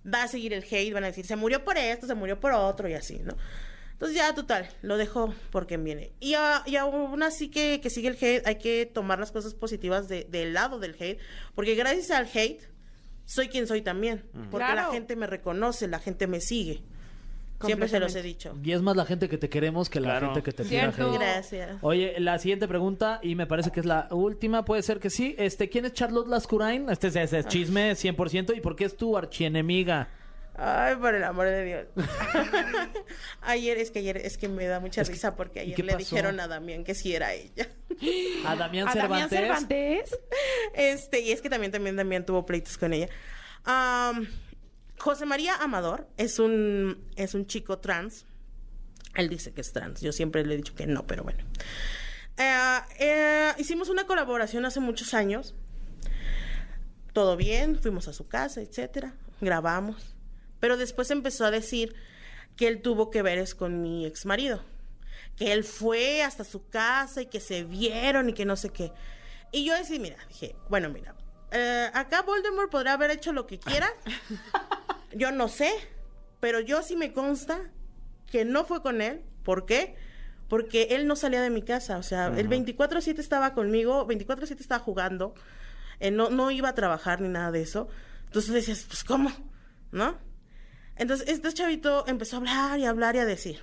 [0.06, 2.52] va a seguir el hate, van a decir, se murió por esto, se murió por
[2.54, 3.36] otro y así, ¿no?
[3.94, 6.12] Entonces ya, total, lo dejo porque viene.
[6.20, 9.54] Y, a- y aún así que, que sigue el hate, hay que tomar las cosas
[9.54, 11.20] positivas de- del lado del hate,
[11.54, 12.68] porque gracias al hate
[13.34, 14.88] soy quien soy también, porque Claro.
[14.88, 16.82] la gente me reconoce, la gente me sigue.
[17.64, 18.58] Siempre se los he dicho.
[18.64, 20.34] Y es más la gente que te queremos que la Claro.
[20.34, 20.96] gente que te hate.
[21.14, 21.78] Gracias.
[21.82, 25.36] Oye, la siguiente pregunta, y me parece que es la última, puede ser que sí.
[25.38, 26.90] Este, ¿Quién es Charlotte Lascurain?
[26.90, 28.54] Este es, ese es chisme 100%.
[28.58, 30.08] ¿Y por qué es tu archienemiga?
[30.56, 31.86] Ay, por el amor de Dios.
[33.42, 35.86] ayer, es que ayer, es que me da mucha Es que- risa porque ¿y ayer
[35.86, 35.98] le pasó?
[36.00, 37.70] dijeron a Damián que sí era ella.
[38.46, 40.18] A Damián ¿A Damián Cervantes.
[40.74, 43.08] Este, y es que también, también, Damián tuvo pleitos con ella.
[45.00, 48.26] José María Amador es un, es un chico trans.
[49.16, 50.02] Él dice que es trans.
[50.02, 51.44] Yo siempre le he dicho que no, pero bueno.
[52.38, 55.56] Eh, eh, hicimos una colaboración hace muchos años.
[57.14, 59.14] Todo bien, fuimos a su casa, etcétera.
[59.42, 60.16] Grabamos.
[60.62, 61.94] Pero después empezó a decir
[62.56, 64.64] que él tuvo que ver es con mi ex marido.
[65.36, 68.94] Que él fue hasta su casa y que se vieron y que no sé qué.
[69.52, 71.16] Y yo decía, mira, dije, bueno, mira,
[71.52, 73.90] eh, acá Voldemort podrá haber hecho lo que quiera.
[75.14, 75.72] yo no sé,
[76.40, 77.60] pero yo sí me consta
[78.28, 79.24] que no fue con él.
[79.44, 79.96] ¿Por qué?
[80.48, 81.98] Porque él no salía de mi casa.
[81.98, 85.34] O sea, el 24-7 estaba conmigo, 24-7 estaba jugando.
[86.00, 87.88] eh, no, no iba a trabajar ni nada de eso.
[88.26, 89.32] Entonces decías, pues, ¿cómo?
[89.92, 90.18] ¿No?
[90.96, 93.62] Entonces, este chavito empezó a hablar y a hablar y a decir.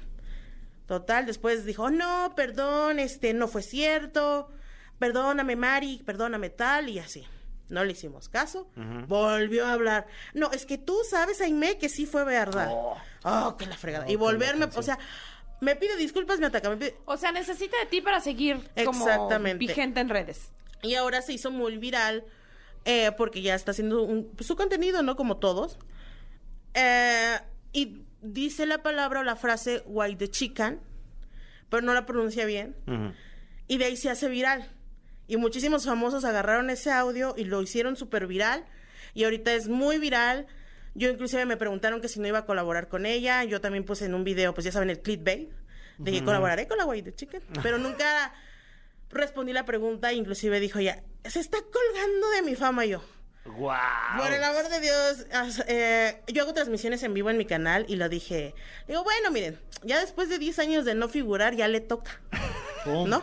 [0.87, 4.51] Total, después dijo, no, perdón, este, no fue cierto,
[4.99, 7.27] perdóname, Mari, perdóname tal, y así.
[7.69, 8.71] No le hicimos caso,
[9.09, 10.07] volvió a hablar.
[10.33, 12.71] No, es que tú sabes, Aime, que sí fue verdad.
[13.25, 14.11] Oh, que la fregada.
[14.11, 14.99] y volverme, o sea,
[15.61, 16.97] me pide disculpas, me ataca, me pide...
[17.05, 18.57] O sea, necesita de ti para seguir
[18.87, 19.05] como
[19.59, 20.49] vigente en redes.
[20.83, 22.25] Y ahora se hizo muy viral
[22.87, 25.17] eh, porque ya está haciendo un- pues, su contenido, ¿no?
[25.17, 25.77] Como todos.
[26.79, 27.39] Eh,
[27.73, 30.81] y dice la palabra o la frase white the chicken,
[31.69, 32.77] pero no la pronuncia bien.
[33.67, 34.71] Y de ahí se hace viral.
[35.27, 38.65] Y muchísimos famosos agarraron ese audio y lo hicieron súper viral.
[39.13, 40.47] Y ahorita es muy viral.
[40.95, 43.45] Yo inclusive me preguntaron que si no iba a colaborar con ella.
[43.45, 45.51] Yo también puse en un video, pues ya saben, el clickbait.
[45.99, 47.43] De que colaboraré con la White Chicken.
[47.63, 48.33] Pero nunca
[49.11, 50.13] respondí la pregunta.
[50.13, 53.03] Inclusive dijo ya, se está colgando de mi fama yo.
[53.57, 54.19] ¡Guau!
[54.19, 55.27] Por el amor de Dios,
[55.67, 58.55] eh, yo hago transmisiones en vivo en mi canal y lo dije.
[58.87, 62.21] Digo, bueno, miren, ya después de 10 años de no figurar, ya le toca.
[62.87, 63.23] ¿No?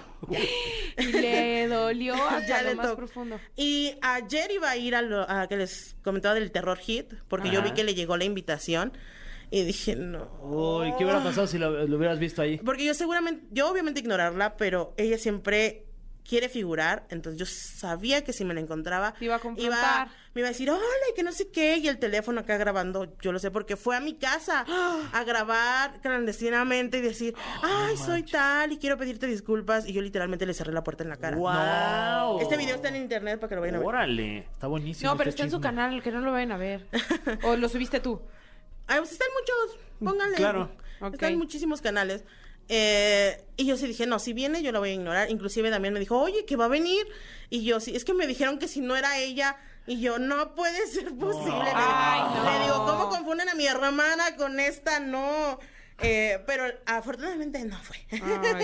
[0.97, 2.97] Y le dolió hasta Ya lo le más toca.
[2.97, 3.39] profundo.
[3.55, 7.49] Y ayer iba a ir a lo a que les comentaba del terror hit, porque
[7.49, 8.93] yo vi que le llegó la invitación
[9.51, 10.27] y dije, no.
[10.41, 12.57] Uy, ¿qué hubiera pasado si lo, lo hubieras visto ahí?
[12.57, 15.84] Porque yo seguramente, yo obviamente ignorarla, pero ella siempre
[16.27, 20.07] quiere figurar, entonces yo sabía que si me la encontraba, iba a confrontar.
[20.33, 23.15] me iba a decir, hola, y que no sé qué, y el teléfono acá grabando,
[23.21, 24.65] yo lo sé, porque fue a mi casa
[25.13, 30.45] a grabar clandestinamente y decir, ay, soy tal, y quiero pedirte disculpas, y yo literalmente
[30.45, 31.37] le cerré la puerta en la cara.
[31.37, 32.39] ¡Guau!
[32.41, 33.87] Este video está en internet para que lo vayan a ver.
[33.87, 34.37] ¡Órale!
[34.39, 35.11] Está buenísimo.
[35.11, 36.87] No, pero este está en su canal, que no lo vayan a ver.
[37.43, 38.21] O lo subiste tú.
[38.87, 40.37] Ah, pues están muchos, pónganle.
[40.37, 40.69] Claro.
[41.11, 42.23] Están muchísimos canales.
[42.69, 45.29] Eh, y yo sí dije, no, si viene yo la voy a ignorar.
[45.29, 47.05] Inclusive también me dijo, oye, que va a venir.
[47.49, 49.57] Y yo sí, es que me dijeron que si no era ella.
[49.87, 51.63] Y yo, no puede ser posible.
[51.63, 52.51] Le, Ay, digo, no.
[52.51, 54.99] le digo, ¿cómo confunden a mi hermana con esta?
[54.99, 55.59] No.
[55.99, 57.97] Eh, pero afortunadamente no fue.
[58.11, 58.19] Ay,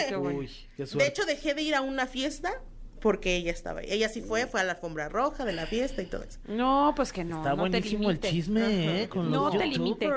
[0.09, 0.39] qué bueno.
[0.39, 2.61] Uy, qué de hecho, dejé de ir a una fiesta
[3.01, 3.87] porque ella estaba ahí.
[3.89, 6.39] Ella sí fue, fue a la alfombra roja de la fiesta y todo eso.
[6.47, 7.37] No, pues que no.
[7.37, 9.09] Está no te buenísimo el chisme, ¿eh?
[9.09, 10.09] Con No los te limite.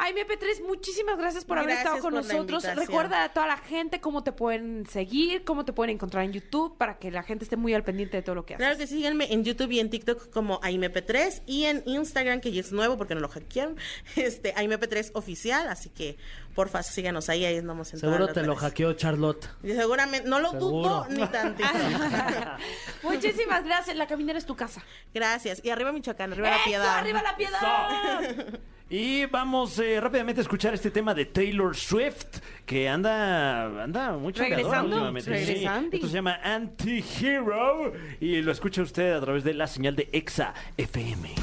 [0.00, 2.64] Ay, MP3, muchísimas gracias por haber estado con la nosotros.
[2.76, 6.78] Recuerda a toda la gente cómo te pueden seguir, cómo te pueden encontrar en YouTube
[6.78, 8.64] para que la gente esté muy al pendiente de todo lo que haces.
[8.64, 12.52] Claro que sí, síganme en YouTube y en TikTok como AIMP3 y en Instagram, que
[12.52, 13.76] ya es nuevo porque no lo hackearon,
[14.16, 16.16] este, AIMP3 oficial, así que
[16.54, 19.50] porfa síganos ahí, ahí andamos en Seguro te lo hackeó Charlotte.
[19.64, 21.68] Y Seguramente, no lo dudo ni tantito.
[23.02, 23.96] Muchísimas gracias.
[23.96, 24.84] La caminera es tu casa.
[25.12, 25.60] Gracias.
[25.64, 26.98] Y arriba Michoacán, arriba la ¡Eso, piedad.
[26.98, 28.60] ¡Arriba la piedad!
[28.90, 34.32] Y vamos eh, rápidamente a escuchar este tema de Taylor Swift, que anda, anda muy
[34.32, 35.24] Regresando, últimamente.
[35.24, 35.30] Sí.
[35.52, 35.96] regresando.
[35.96, 40.54] Esto se llama Anti-Hero y lo escucha usted a través de la señal de EXA
[40.78, 41.34] FM.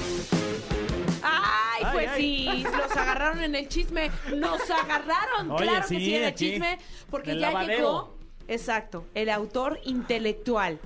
[1.21, 2.21] Ay, Ay, pues ay.
[2.21, 4.09] sí, los agarraron en el chisme.
[4.35, 6.79] Nos agarraron, Oye, claro sí, que sí, en el aquí, chisme.
[7.11, 7.77] Porque ya lavadero.
[7.77, 8.17] llegó,
[8.47, 10.79] exacto, el autor intelectual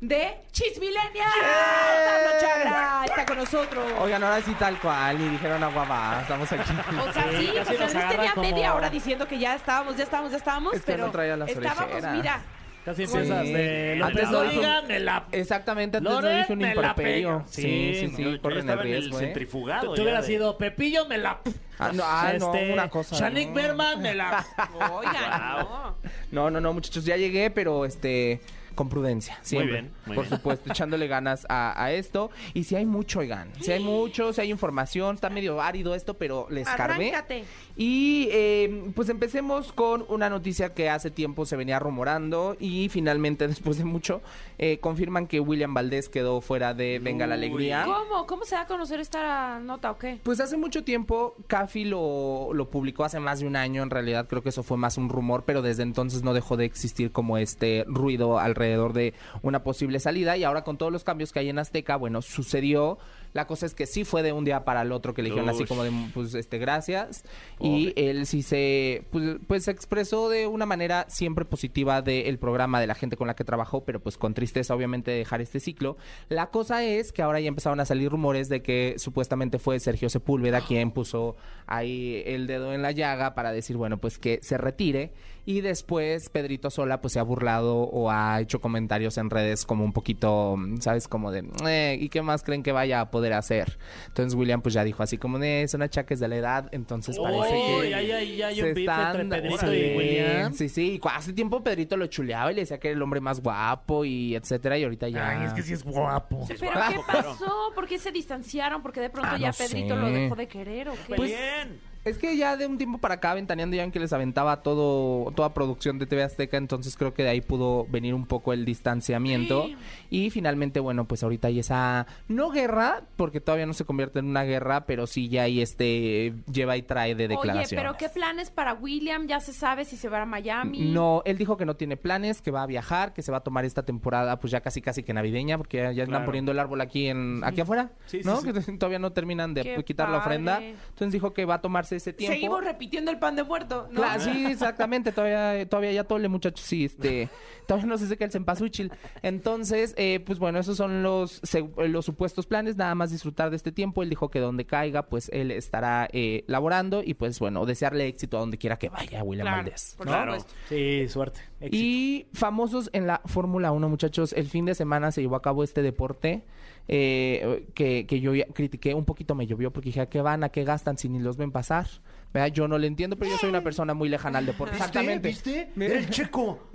[0.00, 1.24] de Chismilenia.
[1.24, 3.84] Pablo Chagra está con nosotros.
[4.00, 6.72] Oigan, ahora sí tal cual, y dijeron agua va, estamos aquí.
[7.08, 10.04] O sea, sí, pues Andrés agarra tenía como- media hora diciendo que ya estábamos, ya
[10.04, 12.16] estábamos, ya estábamos, Es que pero no traía las estábamos, orejeras.
[12.16, 12.40] mira,
[12.84, 13.52] Casi empiezas Sí.
[13.52, 13.96] de...
[13.96, 15.26] Lo Antes no digan, la...
[15.32, 17.44] Exactamente, antes Loret no dije un improperio.
[17.46, 19.24] Sí, Sí, sí, sí, yo corren el en el riesgo, ¿eh?
[19.24, 19.80] centrifugado.
[19.82, 21.38] Tú, tú ya hubieras de- sido Pepillo, me la...
[21.78, 23.14] Ah, no, ah, no, Este, una cosa.
[23.16, 23.54] Shanik no.
[23.56, 24.46] Berman, me la...
[24.92, 25.96] oigan, no.
[26.30, 28.40] No, no, no, muchachos, ya llegué, pero este,
[28.78, 29.72] con prudencia, siempre.
[29.72, 30.36] bien, muy Por bien.
[30.36, 32.30] supuesto, echándole ganas a, a esto.
[32.54, 36.14] Y si hay mucho, oigan, si hay mucho, si hay información, está medio árido esto,
[36.14, 36.68] pero les.
[36.68, 37.42] Arráncate.
[37.76, 43.48] Y eh, pues empecemos con una noticia que hace tiempo se venía rumorando y finalmente
[43.48, 44.22] después de mucho
[44.58, 47.34] eh, confirman que William Valdés quedó fuera de Venga la.
[47.34, 47.84] Alegría.
[47.84, 48.26] ¿Cómo?
[48.28, 50.20] ¿Cómo se da a conocer esta nota o qué?
[50.22, 54.28] Pues hace mucho tiempo Cafi lo, lo publicó hace más de un año, en realidad
[54.28, 57.38] creo que eso fue más un rumor, pero desde entonces no dejó de existir como
[57.38, 61.48] este ruido alrededor de una posible salida y ahora con todos los cambios que hay
[61.48, 62.98] en Azteca, bueno, sucedió.
[63.32, 65.48] La cosa es que sí fue de un día para el otro que le dijeron
[65.48, 67.24] así como de, pues, este, gracias.
[67.60, 72.80] Y él sí se, pues, pues, se expresó de una manera siempre positiva del programa,
[72.80, 75.60] de la gente con la que trabajó, pero pues con tristeza obviamente de dejar este
[75.60, 75.96] ciclo.
[76.28, 80.08] La cosa es que ahora ya empezaron a salir rumores de que supuestamente fue Sergio
[80.08, 84.58] Sepúlveda quien puso ahí el dedo en la llaga para decir, bueno, pues que se
[84.58, 85.12] retire.
[85.44, 89.82] Y después Pedrito Sola pues se ha burlado o ha hecho comentarios en redes como
[89.82, 91.08] un poquito, ¿sabes?
[91.08, 93.78] Como de, "Eh, ¿y qué más creen que vaya a poder hacer?
[94.06, 97.50] Entonces William pues ya dijo así como de, son achaques de la edad, entonces parece
[97.52, 97.94] que...
[97.94, 100.52] ahí, ahí, hay se un beef entre están- Pedrito sí, y William.
[100.54, 103.20] Sí, sí, y hace tiempo Pedrito lo chuleaba y le decía que era el hombre
[103.20, 105.28] más guapo y etcétera, y ahorita ya...
[105.30, 106.46] Ay, es que sí es guapo.
[106.48, 107.72] ¿Pero qué pasó?
[107.74, 108.82] ¿Por qué se distanciaron?
[108.82, 110.00] ¿Por qué de pronto Ah, ya no Pedrito sé.
[110.00, 111.14] lo dejó de querer o qué?
[111.16, 111.80] Pues, bien.
[112.08, 115.30] Es que ya de un tiempo para acá, ventaneando ya en que les aventaba todo,
[115.32, 118.64] toda producción de TV Azteca, entonces creo que de ahí pudo venir un poco el
[118.64, 119.66] distanciamiento.
[119.66, 119.76] Sí.
[120.10, 124.26] Y finalmente, bueno, pues ahorita hay esa, no guerra, porque todavía no se convierte en
[124.26, 127.84] una guerra, pero sí ya hay este, lleva y trae de Oye, declaraciones.
[127.84, 129.26] pero ¿qué planes para William?
[129.26, 130.90] ¿Ya se sabe si se va a Miami?
[130.90, 133.42] No, él dijo que no tiene planes, que va a viajar, que se va a
[133.42, 136.58] tomar esta temporada, pues ya casi casi que navideña, porque ya, ya están poniendo el
[136.58, 138.40] árbol aquí en aquí afuera, Sí, sí, ¿no?
[138.40, 138.52] sí.
[138.52, 140.60] Que todavía no terminan de Qué quitar la ofrenda.
[140.62, 142.34] Entonces dijo que va a tomarse ese tiempo.
[142.34, 144.00] Seguimos repitiendo el pan de muerto, ¿no?
[144.00, 145.12] Claro, sí, exactamente.
[145.12, 146.64] Todavía, todavía ya tole, muchachos.
[146.64, 147.28] Sí, este.
[147.68, 148.90] Todavía no se seca el cempasúchil.
[149.20, 151.42] Entonces, eh, pues bueno, esos son los,
[151.76, 152.76] los supuestos planes.
[152.76, 154.02] Nada más disfrutar de este tiempo.
[154.02, 157.02] Él dijo que donde caiga, pues él estará eh, laborando.
[157.04, 159.96] Y pues bueno, desearle éxito a donde quiera que vaya, William Claro, Valdés.
[160.00, 160.36] Claro.
[160.70, 161.40] Sí, suerte.
[161.60, 161.76] Éxito.
[161.76, 164.32] Y famosos en la Fórmula 1, muchachos.
[164.32, 166.44] El fin de semana se llevó a cabo este deporte
[166.88, 168.94] eh, que, que yo critiqué.
[168.94, 170.42] Un poquito me llovió porque dije, ¿a qué van?
[170.44, 171.86] ¿A qué gastan si ni los ven pasar?
[172.32, 172.48] ¿Verdad?
[172.48, 174.74] Yo no le entiendo, pero yo soy una persona muy lejana al deporte.
[174.76, 175.28] Exactamente.
[175.28, 175.70] ¿Viste?
[175.80, 176.68] Era el checo.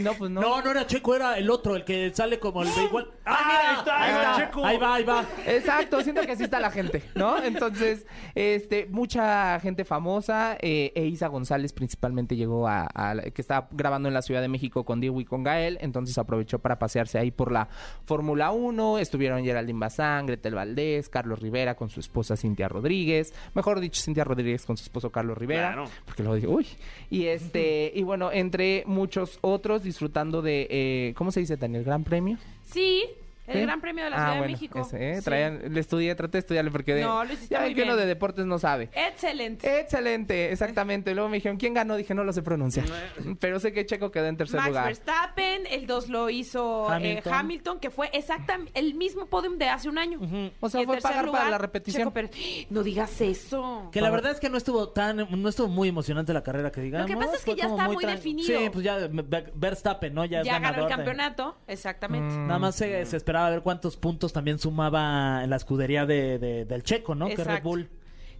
[0.00, 0.40] No, pues no.
[0.42, 3.10] No, no era Checo, era el otro, el que sale como el de igual.
[3.24, 4.64] Ah, mira, ahí está, ahí está Ah, Checo.
[4.66, 5.24] Ahí va, ahí va.
[5.46, 7.42] Exacto, siento que así está la gente, ¿no?
[7.42, 13.68] Entonces, este, mucha gente famosa, eh, Eiza González principalmente llegó a, a la- que estaba
[13.72, 17.18] grabando en la Ciudad de México con Diego y con Gael, entonces aprovechó para pasearse
[17.18, 17.68] ahí por la
[18.04, 23.80] Fórmula 1, estuvieron Geraldine Bazán, Gretel Valdés, Carlos Rivera con su esposa Cintia Rodríguez, mejor
[23.80, 25.90] dicho, Cintia Rodríguez con su esposo Carlos Rivera, Claro.
[26.04, 26.66] porque luego digo, uy,
[27.10, 31.84] y este, y bueno, entre muchos otros disfrutando de, eh, ¿cómo se dice, Daniel?
[31.84, 32.38] ¿Gran Premio?
[32.64, 33.04] Sí,
[33.46, 33.60] el ¿Sí?
[33.62, 34.80] Gran Premio de la Ah, Ciudad bueno, de México.
[34.80, 35.16] ese, ¿eh?
[35.18, 35.24] Sí.
[35.24, 37.82] Traían- le estudié, traté de estudiarle porque de, No, lo hiciste ya muy ven que
[37.84, 38.88] uno de deportes no sabe.
[38.94, 39.80] Excelente.
[39.80, 41.14] Excelente, exactamente.
[41.14, 41.96] Luego me dijeron, ¿quién ganó?
[41.96, 42.86] Dije, no lo sé pronunciar.
[43.40, 44.84] Pero sé que Checo quedó en tercer Max lugar.
[44.86, 47.80] Verstappen, el 2 lo hizo eh, Hamilton.
[47.80, 50.20] Que fue exactamente el mismo podium de hace un año.
[50.60, 52.00] O sea, Y fue tercer pagar para lugar, la repetición.
[52.02, 52.30] Checo Pérez.
[52.70, 53.88] No digas eso.
[53.92, 56.80] Que la verdad es que no estuvo tan, no estuvo muy emocionante la carrera que
[56.80, 57.10] digamos.
[57.10, 58.46] Lo que pasa es que ya está muy definido.
[58.46, 60.24] Sí, pues ya Ver- Verstappen, ¿no?
[60.24, 62.34] Ya, es ya ganó el de- campeonato, exactamente.
[62.34, 62.46] Mm.
[62.46, 66.64] Nada más se, se esperaba ver cuántos puntos también sumaba en la escudería de, de-
[66.64, 67.26] del Checo, ¿no?
[67.28, 67.62] Que Red.
[67.62, 67.88] Bull.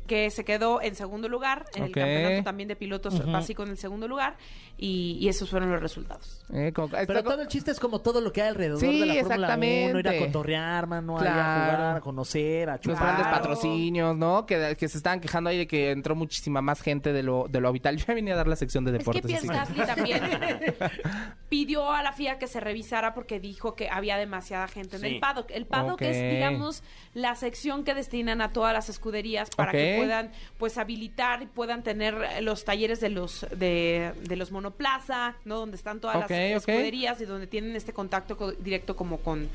[0.07, 3.79] Que se quedó en segundo lugar en el campeonato también de pilotos básico en el
[3.79, 4.37] segundo lugar.
[4.77, 6.43] Y, y esos fueron los resultados.
[6.53, 8.99] Eh, como- está Pero todo el chiste es como todo lo que hay alrededor Sí,
[8.99, 11.73] de la Fórmula 1, ir a cotorrear, mano, ahí a Claro.
[11.77, 12.99] jugar, a conocer, a los chupar.
[13.01, 13.37] grandes Claro.
[13.43, 14.45] patrocinios, ¿no?
[14.45, 17.61] Que, que se estaban quejando ahí de que entró muchísima más gente de lo, de
[17.61, 17.97] lo habitual.
[17.99, 19.25] Yo ya venía a dar la sección de Es que deportes.
[19.41, 20.21] Pierre así que- Gasly también
[21.49, 25.09] pidió a la FIA que se revisara porque dijo que había demasiada gente en Sí.
[25.09, 25.51] el paddock.
[25.51, 26.03] El paddock Ok.
[26.03, 26.83] es, digamos,
[27.15, 31.83] la sección que destinan a todas las escuderías para que Puedan, pues, habilitar y puedan
[31.83, 35.59] tener los talleres de los de, de los monoplaza, ¿no?
[35.59, 39.49] Donde están todas las escuderías y donde tienen este contacto co- directo como con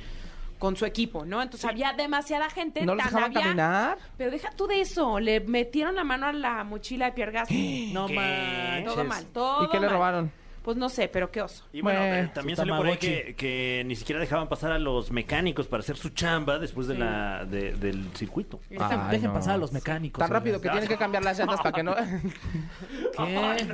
[0.60, 1.40] con su equipo, ¿no?
[1.44, 2.84] Entonces había demasiada gente.
[2.84, 3.98] ¿No los dejaban había- caminar?
[4.18, 5.20] Pero deja tú de eso.
[5.20, 7.92] Le metieron la mano a la mochila de Pierre Gasly.
[7.94, 8.86] No manches.
[8.86, 9.92] Todo mal, todo ¿Y qué le mal.
[9.96, 10.32] robaron?
[10.68, 11.64] Pues no sé, pero qué oso.
[11.72, 15.12] Y bueno, eh, también salió por ahí que, que ni siquiera dejaban pasar a los
[15.12, 17.00] mecánicos para hacer su chamba después de Sí.
[17.00, 18.60] la de- del circuito.
[18.70, 19.34] Dejen, Ay, dejen no.
[19.36, 20.20] pasar a los mecánicos.
[20.20, 21.96] Tan rápido que tienen que cambiar las llantas para que no...
[23.16, 23.68] ¿Qué?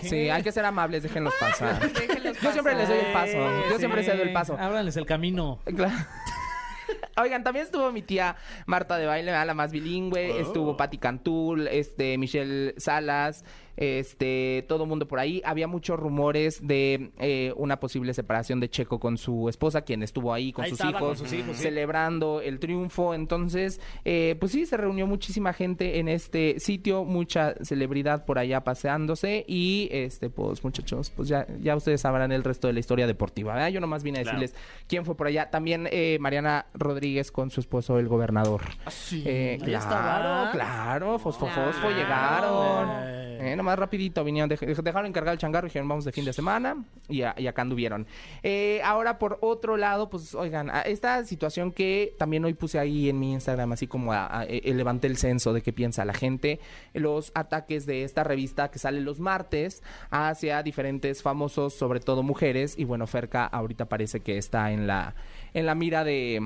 [0.00, 0.08] ¿Qué?
[0.08, 1.88] Sí, hay que ser amables, déjenlos pasar.
[1.92, 3.32] Déjenlos Yo siempre les doy el paso.
[3.36, 4.56] Yo Sí, siempre cedo el paso.
[4.58, 5.60] Ábranles el camino.
[5.64, 5.94] Claro.
[7.16, 8.34] Oigan, también estuvo mi tía
[8.66, 9.46] Marta de Baile, ¿verdad?
[9.46, 13.44] la más bilingüe, estuvo Patti Cantul, este, Michelle Salas,
[13.80, 15.42] este, todo mundo por ahí.
[15.44, 20.32] Había muchos rumores de eh, una posible separación de Checo con su esposa, quien estuvo
[20.32, 21.62] ahí con Ahí sus hijos, con sus hijos, sí.
[21.64, 23.14] celebrando el triunfo.
[23.14, 28.62] Entonces, eh, pues sí, se reunió muchísima gente en este sitio, mucha celebridad por allá
[28.62, 33.06] paseándose y, este, pues muchachos, pues ya, ya ustedes sabrán el resto de la historia
[33.06, 33.54] deportiva.
[33.54, 33.68] ¿verdad?
[33.70, 34.38] Yo nomás vine a Claro.
[34.40, 35.48] decirles quién fue por allá.
[35.50, 38.60] También eh, Mariana Rodríguez con su esposo, el gobernador.
[38.90, 39.22] sí.
[39.24, 43.29] Eh, claro, claro, Fosfo Fosfo llegaron.
[43.40, 43.56] Eh.
[43.56, 46.84] Nomás rapidito vinieron, dej- dejaron encargar el changarro y dijeron vamos de fin de semana
[47.08, 48.06] y, acá anduvieron.
[48.42, 53.18] Eh, ahora por otro lado, pues oigan, esta situación que también hoy puse ahí en
[53.18, 56.60] mi Instagram, así como a- a- eh, levanté el censo de qué piensa la gente,
[56.94, 62.78] los ataques de esta revista que sale los martes hacia diferentes famosos, sobre todo mujeres,
[62.78, 65.14] y bueno, Ferca ahorita parece que está en la,
[65.54, 66.40] en la mira de,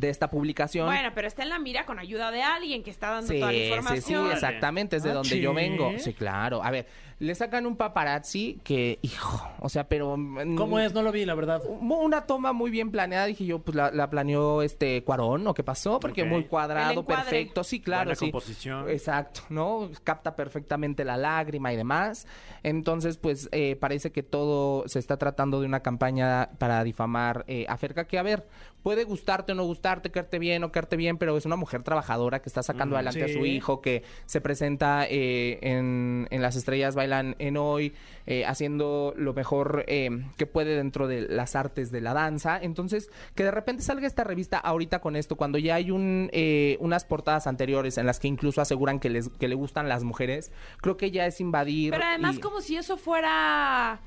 [0.00, 0.86] de esta publicación.
[0.86, 3.52] Bueno, pero está en la mira con ayuda de alguien que está dando Sí, toda
[3.52, 4.30] la sí, sí, información.
[4.32, 5.56] exactamente, es de Ah, donde yo ¿sí?
[5.56, 5.92] vengo.
[5.98, 6.62] Sí, claro.
[6.62, 6.86] A ver,
[7.18, 10.16] le sacan un paparazzi que, hijo, o sea, pero...
[10.16, 10.94] mm, ¿Cómo es?
[10.94, 11.62] No lo vi, la verdad.
[11.80, 15.64] Una toma muy bien planeada, dije yo, pues la, la planeó este Cuarón, ¿o qué
[15.64, 15.98] pasó?
[15.98, 18.30] Porque muy cuadrado, perfecto, sí, claro, Buena sí.
[18.30, 18.88] composición.
[18.88, 19.90] Exacto, ¿no?
[20.04, 22.26] Capta perfectamente la lágrima y demás.
[22.62, 27.66] Entonces, pues eh, parece que todo se está tratando de una campaña para difamar eh,
[27.68, 28.46] a Ferca, que a ver,
[28.82, 32.40] puede gustarte o no gustarte, quedarte bien o quedarte bien, pero es una mujer trabajadora
[32.40, 36.94] que está sacando adelante a su hijo, que se presenta eh, en, en Las Estrellas
[37.08, 37.94] Bailan en Hoy,
[38.26, 42.58] eh, haciendo lo mejor eh, que puede dentro de las artes de la danza.
[42.60, 46.76] Entonces, que de repente salga esta revista ahorita con esto, cuando ya hay un, eh,
[46.80, 50.52] unas portadas anteriores en las que incluso aseguran que, les, que le gustan las mujeres,
[50.82, 51.92] creo que ya es invadir.
[51.92, 54.00] Pero además y- como si eso fuera...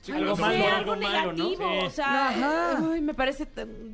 [0.00, 1.86] Sí, algo negativo, Sí.
[1.86, 2.78] o sea, Ajá.
[2.92, 3.46] ay, me parece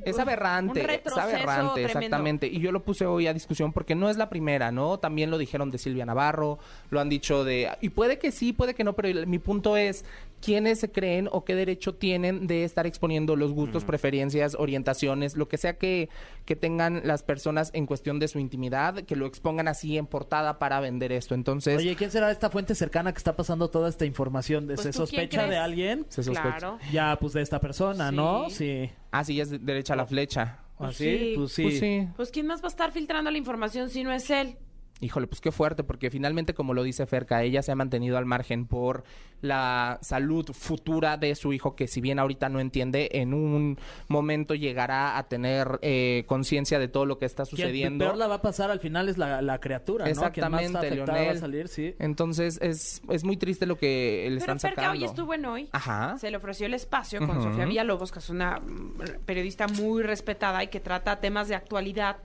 [0.05, 1.75] Es un aberrante, es aberrante, tremendo.
[1.77, 2.47] exactamente.
[2.47, 4.97] Y yo lo puse hoy a discusión porque no es la primera, ¿no?
[4.99, 7.69] También lo dijeron de Silvia Navarro, lo han dicho de...
[7.81, 10.05] Y puede que sí, puede que no, pero mi punto es,
[10.45, 15.47] ¿quiénes se creen o qué derecho tienen de estar exponiendo los gustos, preferencias, orientaciones, lo
[15.47, 16.09] que sea que,
[16.45, 20.59] que tengan las personas en cuestión de su intimidad, que lo expongan así en portada
[20.59, 21.33] para vender esto?
[21.33, 21.77] Entonces...
[21.79, 24.67] Oye, ¿quién será esta fuente cercana que está pasando toda esta información?
[24.67, 26.05] Pues, ¿Se ¿tú quién sospecha de alguien?
[26.09, 26.57] se sospecha.
[26.57, 26.79] Claro.
[26.91, 28.49] Ya, pues de esta persona, ¿no?
[28.49, 28.89] Sí.
[29.11, 30.59] Ah, sí, ya es de- derecha a la flecha.
[30.77, 31.05] ¿Así?
[31.05, 31.33] sí.
[31.37, 31.63] Pues sí.
[31.63, 32.07] Pues sí.
[32.15, 34.57] Pues quién más va a estar filtrando la información si no es él.
[35.01, 38.25] Híjole, pues qué fuerte, porque finalmente, como lo dice Ferca, ella se ha mantenido al
[38.25, 39.03] margen por
[39.41, 43.77] la salud futura de su hijo, que si bien ahorita no entiende, en un
[44.07, 48.05] momento llegará a tener eh, conciencia de todo lo que está Quien sucediendo.
[48.05, 50.11] peor la va a pasar al final es la, la criatura, ¿no?
[50.13, 50.17] Quien
[50.49, 51.39] más Exactamente, afectada va a Leonel.
[51.39, 51.93] salir, sí.
[51.99, 54.99] Entonces es, es muy triste lo que le Pero están Ferca sacando.
[54.99, 55.69] hoy estuvo en hoy.
[55.73, 56.17] Ajá.
[56.17, 57.49] Se le ofreció el espacio con Ujú.
[57.49, 62.15] Sofía Villalobos, que es una mm, periodista muy respetada y que trata temas de actualidad,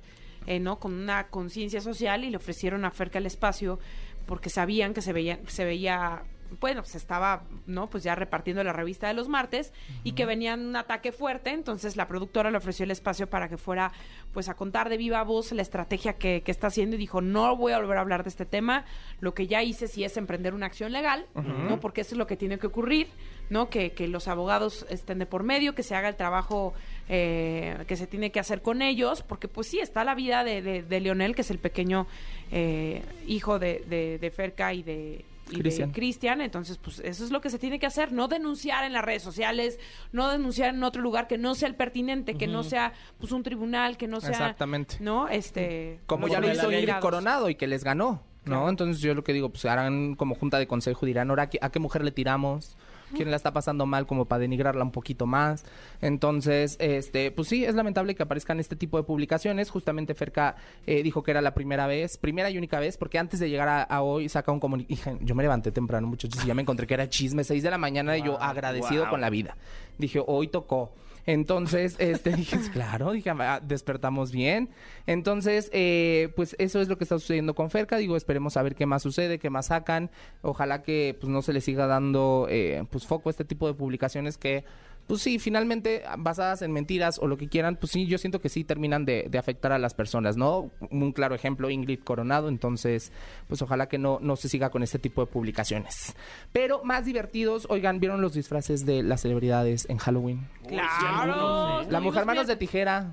[0.46, 0.78] eh, ¿no?
[0.78, 3.78] Con una conciencia social y le ofrecieron a Ferca el espacio
[4.26, 6.22] porque sabían que se veía, se veía,
[6.58, 7.88] bueno, se estaba, ¿no?
[7.88, 9.72] Pues ya repartiendo la revista de los martes
[10.02, 13.56] y que venían un ataque fuerte, entonces la productora le ofreció el espacio para que
[13.56, 13.92] fuera,
[14.32, 17.56] pues a contar de viva voz la estrategia que, que está haciendo y dijo, no
[17.56, 18.84] voy a volver a hablar de este tema,
[19.20, 21.78] lo que ya hice sí es emprender una acción legal, ¿no?
[21.80, 23.08] Porque eso es lo que tiene que ocurrir,
[23.48, 23.68] ¿no?
[23.70, 26.74] Que, que los abogados estén de por medio, que se haga el trabajo
[27.08, 30.62] eh, que se tiene que hacer con ellos, porque pues sí, está la vida de,
[30.62, 32.06] de, de Leonel, que es el pequeño
[32.52, 35.24] eh, hijo de, de, de Ferca y de...
[35.50, 35.90] y de Cristian.
[35.92, 39.04] Cristian, entonces pues eso es lo que se tiene que hacer, no denunciar en las
[39.04, 39.78] redes sociales,
[40.12, 43.42] no denunciar en otro lugar que no sea el pertinente, que no sea pues un
[43.42, 44.96] tribunal, que no sea Exactamente.
[45.00, 47.02] no este Como ya lo hizo delegados.
[47.02, 48.20] Coronado y que les ganó, ¿no?
[48.44, 48.68] Claro.
[48.68, 51.58] Entonces yo lo que digo, pues harán como junta de consejo, dirán, ahora, ¿a qué-
[51.60, 52.76] ¿a qué mujer le tiramos?
[53.14, 55.64] ¿Quién la está pasando mal como para denigrarla un poquito más?
[56.00, 59.70] Entonces, este, pues sí, es lamentable que aparezcan este tipo de publicaciones.
[59.70, 60.56] Justamente Ferca
[60.86, 63.68] eh, dijo que era la primera vez, primera y única vez, porque antes de llegar
[63.68, 65.18] a, a hoy saca un comunicado.
[65.20, 67.78] Yo me levanté temprano, muchachos, y ya me encontré que era chisme, 6 de la
[67.78, 69.10] mañana, y yo agradecido wow.
[69.10, 69.56] con la vida.
[69.98, 70.92] Dije, hoy tocó.
[71.26, 74.70] Entonces, este, dije, claro, dije, ah, despertamos bien.
[75.06, 77.96] Entonces, eh, pues eso es lo que está sucediendo con Ferca.
[77.96, 80.10] Digo, esperemos a ver qué más sucede, qué más sacan.
[80.42, 83.74] Ojalá que pues no se le siga dando eh, pues foco a este tipo de
[83.74, 84.64] publicaciones que
[85.10, 88.48] pues sí, finalmente basadas en mentiras o lo que quieran, pues sí, yo siento que
[88.48, 90.70] sí terminan de, de afectar a las personas, ¿no?
[90.90, 93.12] Un claro ejemplo, Ingrid Coronado, entonces,
[93.48, 96.14] pues ojalá que no, no se siga con este tipo de publicaciones.
[96.52, 100.46] Pero más divertidos, oigan, ¿vieron los disfraces de las celebridades en Halloween?
[100.68, 101.82] Claro.
[101.90, 103.12] La mujer manos de tijera,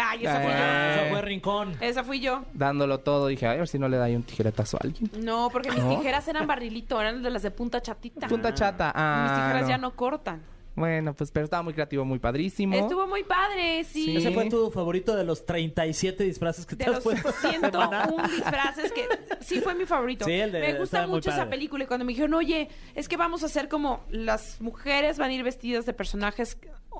[0.00, 0.56] Ay, esa fui Eh.
[0.56, 1.02] yo.
[1.02, 1.72] Eso fue Rincón.
[1.80, 2.44] Esa fui yo.
[2.54, 5.10] dándolo todo, dije, a ver si no le da ahí un tijeretazo a alguien.
[5.24, 5.88] No, porque mis ¿No?
[5.96, 8.28] tijeras eran barrilito, eran de las de punta chatita.
[8.28, 9.68] Punta chata, ah, mis tijeras no.
[9.68, 10.40] ya no cortan.
[10.78, 12.74] Bueno, pues pero estaba muy creativo, muy padrísimo.
[12.76, 14.04] Estuvo muy padre, sí.
[14.04, 14.16] Sí.
[14.16, 17.32] ¿Ese fue tu favorito de los 37 disfraces que te de has los puesto?
[17.32, 19.06] 101 disfraces que
[19.40, 20.24] sí fue mi favorito.
[20.24, 23.16] Sí, el de- me gusta mucho esa película y cuando me dijeron, oye, es que
[23.16, 26.58] vamos a hacer como las mujeres van a ir vestidas de personajes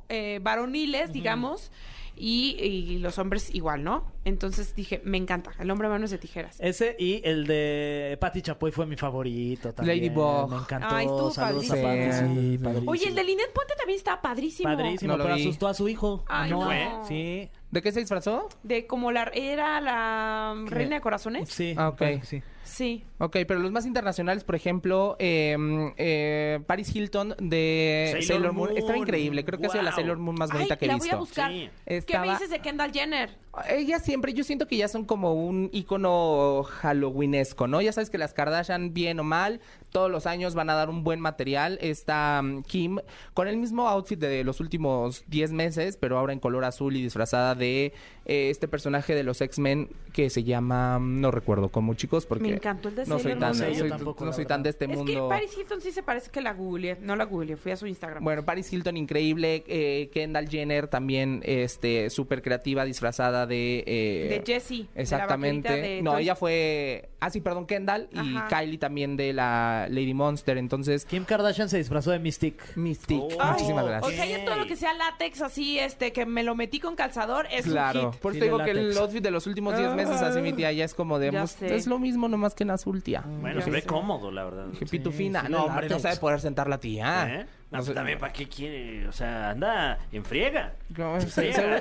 [0.09, 1.71] eh, varoniles, digamos,
[2.19, 4.13] y, y los hombres igual, ¿no?
[4.25, 6.57] Entonces dije, me encanta, el hombre a manos de tijeras.
[6.61, 9.99] Ese y el de Patti Chapoy fue mi favorito también.
[9.99, 10.51] Ladybug.
[10.51, 10.89] Me encantó.
[10.91, 12.29] Ay, estuvo Saludos a padrísimo.
[12.29, 12.91] Patti, sí, padrísimo.
[12.93, 14.69] Oye, el de Linet Puente también está padrísimo.
[14.69, 15.43] Padrísimo, No pero vi.
[15.43, 16.25] asustó a su hijo.
[16.29, 16.73] Ay, no.
[16.73, 17.05] no.
[17.07, 17.49] Sí.
[17.71, 18.49] ¿De qué se disfrazó?
[18.63, 21.51] De como la era la reina de corazones.
[21.51, 21.75] Sí.
[21.77, 22.03] Ah, ok.
[22.23, 22.43] Sí.
[22.65, 23.05] Sí.
[23.19, 25.57] Ok, pero los más internacionales, por ejemplo, eh,
[25.97, 28.69] eh, Paris Hilton de Sailor Sailor, Moon.
[28.69, 28.79] Moon.
[28.79, 29.45] Estaba increíble.
[29.45, 29.93] Creo que ha sido la.
[29.93, 31.09] Sailor Moon más Ay, bonita que he la visto.
[31.09, 31.51] voy a buscar.
[31.51, 31.71] Sí.
[31.85, 33.37] ¿Qué me Estaba- dices de Kendall Jenner?
[33.69, 37.81] Ella siempre, yo siento que ya son como un icono halloweenesco, ¿no?
[37.81, 41.05] Ya sabes que las Kardashian, bien o mal, todos los años van a dar un
[41.05, 41.79] buen material.
[41.81, 42.99] Está mm, Kim
[43.35, 47.03] con el mismo outfit de los últimos 10 meses, pero ahora en color azul y
[47.03, 47.93] disfrazada de
[48.27, 52.49] eh, este personaje de los X-Men que se llama, mm, no recuerdo cómo, chicos, porque
[52.49, 53.57] Me encantó el de no soy tan.
[53.59, 55.29] No soy- tampoco, no soy tan de este es que mundo.
[55.29, 56.99] Paris Hilton sí se parece que la googleé.
[57.01, 58.23] No la googleé, fui a su Instagram.
[58.23, 63.83] Bueno, Paris Hilton increíble, eh, Kendall Jenner también, este, súper creativa, disfrazada de...
[63.87, 64.89] eh, de Jessie.
[64.95, 65.69] Exactamente.
[65.69, 67.09] De la vaquerita de no, Toy ella fue.
[67.21, 68.09] Ah, sí, perdón, Kendall.
[68.13, 68.47] Y Ajá.
[68.49, 70.57] Kylie también de la Lady Monster.
[70.59, 72.77] Entonces, Kim Kardashian se disfrazó de Mystic.
[72.77, 73.37] Mystique.
[73.41, 73.45] Oh.
[73.45, 74.15] Muchísimas O gracias.
[74.15, 77.47] sea, yo todo lo que sea látex así, este, que me lo metí con calzador,
[77.51, 78.21] es Claro, un hit.
[78.21, 80.53] por Sí, eso digo de que el outfit de los últimos 10 meses, así mi
[80.53, 81.33] tía, ya es como de.
[81.33, 83.25] Ya pues, es lo mismo, nomás que en azul, tía.
[83.41, 83.87] Bueno, Ya se ve sé.
[83.89, 84.67] cómodo, la verdad.
[84.67, 85.43] Dije, pitufina.
[85.47, 87.41] sí, no, hombre, no sabe poder sentar la tía.
[87.41, 87.47] ¿Eh?
[87.71, 87.93] No, No sé.
[87.95, 89.07] también, ¿para qué quiere?
[89.09, 90.75] O sea, anda en friega.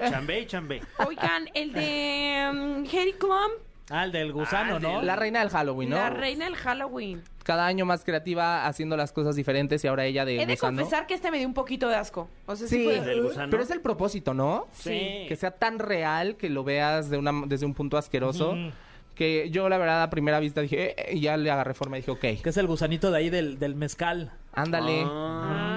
[0.09, 0.81] Chambé y chambé.
[1.05, 3.51] Oigan, el de um, Heidi Klum,
[3.89, 5.01] Ah, el del gusano, Ah, ¿no?
[5.01, 5.95] La reina del Halloween, ¿no?
[5.95, 7.23] la reina del Halloween.
[7.45, 10.79] Cada año más creativa, haciendo las cosas diferentes y ahora ella de He de gusano.
[10.81, 12.29] confesar que este me dio un poquito de asco.
[12.47, 13.49] O sea, sí, Sí, fue- ¿Del gusano?
[13.49, 14.67] pero es el propósito, ¿no?
[14.73, 15.23] Sí.
[15.29, 18.57] que sea tan real que lo veas de una, desde un punto asqueroso.
[19.15, 22.01] Que yo, la verdad, a primera vista dije, eh, y ya le agarré forma y
[22.01, 24.31] dije, ok, Que es el gusanito de ahí del, del mezcal.
[24.53, 25.03] ándale.
[25.07, 25.76] Ah.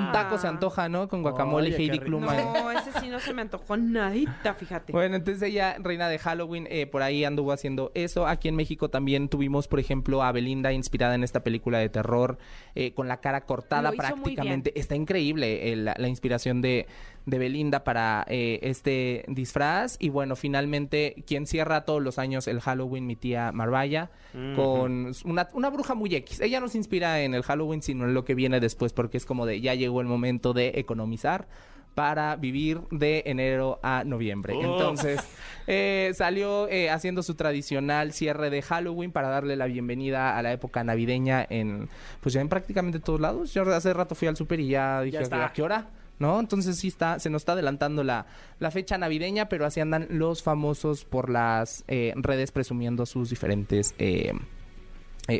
[0.11, 1.07] Un taco se antoja, ¿no?
[1.07, 2.25] Con guacamole Oye, y Heidi Klum.
[2.25, 4.91] No, ese sí no se me antojó nadita, fíjate.
[4.91, 8.27] Bueno, entonces ella, reina de Halloween, eh, por ahí anduvo haciendo eso.
[8.27, 12.37] Aquí en México también tuvimos, por ejemplo, a Belinda inspirada en esta película de terror,
[12.75, 14.77] eh, con la cara cortada Lo hizo muy prácticamente.
[14.79, 16.87] Está increíble eh, la, la inspiración de,
[17.25, 19.97] de Belinda para eh, este disfraz.
[19.99, 24.09] Y bueno, finalmente, quien cierra todos los años el Halloween, mi tía Marvaya,
[24.55, 26.39] con una, una bruja muy X.
[26.41, 29.25] Ella no se inspira en el Halloween, sino en lo que viene después, porque es
[29.25, 31.47] como de ya llegó el momento de economizar
[31.95, 34.53] para vivir de enero a noviembre.
[34.55, 34.61] Oh.
[34.61, 35.19] Entonces,
[35.67, 40.53] eh, salió eh, haciendo su tradicional cierre de Halloween para darle la bienvenida a la
[40.53, 41.89] época navideña en,
[42.21, 43.53] pues ya en prácticamente todos lados.
[43.53, 45.45] Yo hace rato fui al súper y ya dije, está.
[45.45, 45.89] ¿a qué hora?
[46.19, 46.39] ¿No?
[46.39, 48.27] Entonces sí está, se nos está adelantando la,
[48.59, 53.95] la fecha navideña, pero así andan los famosos por las eh, redes presumiendo sus diferentes,
[53.97, 54.31] eh,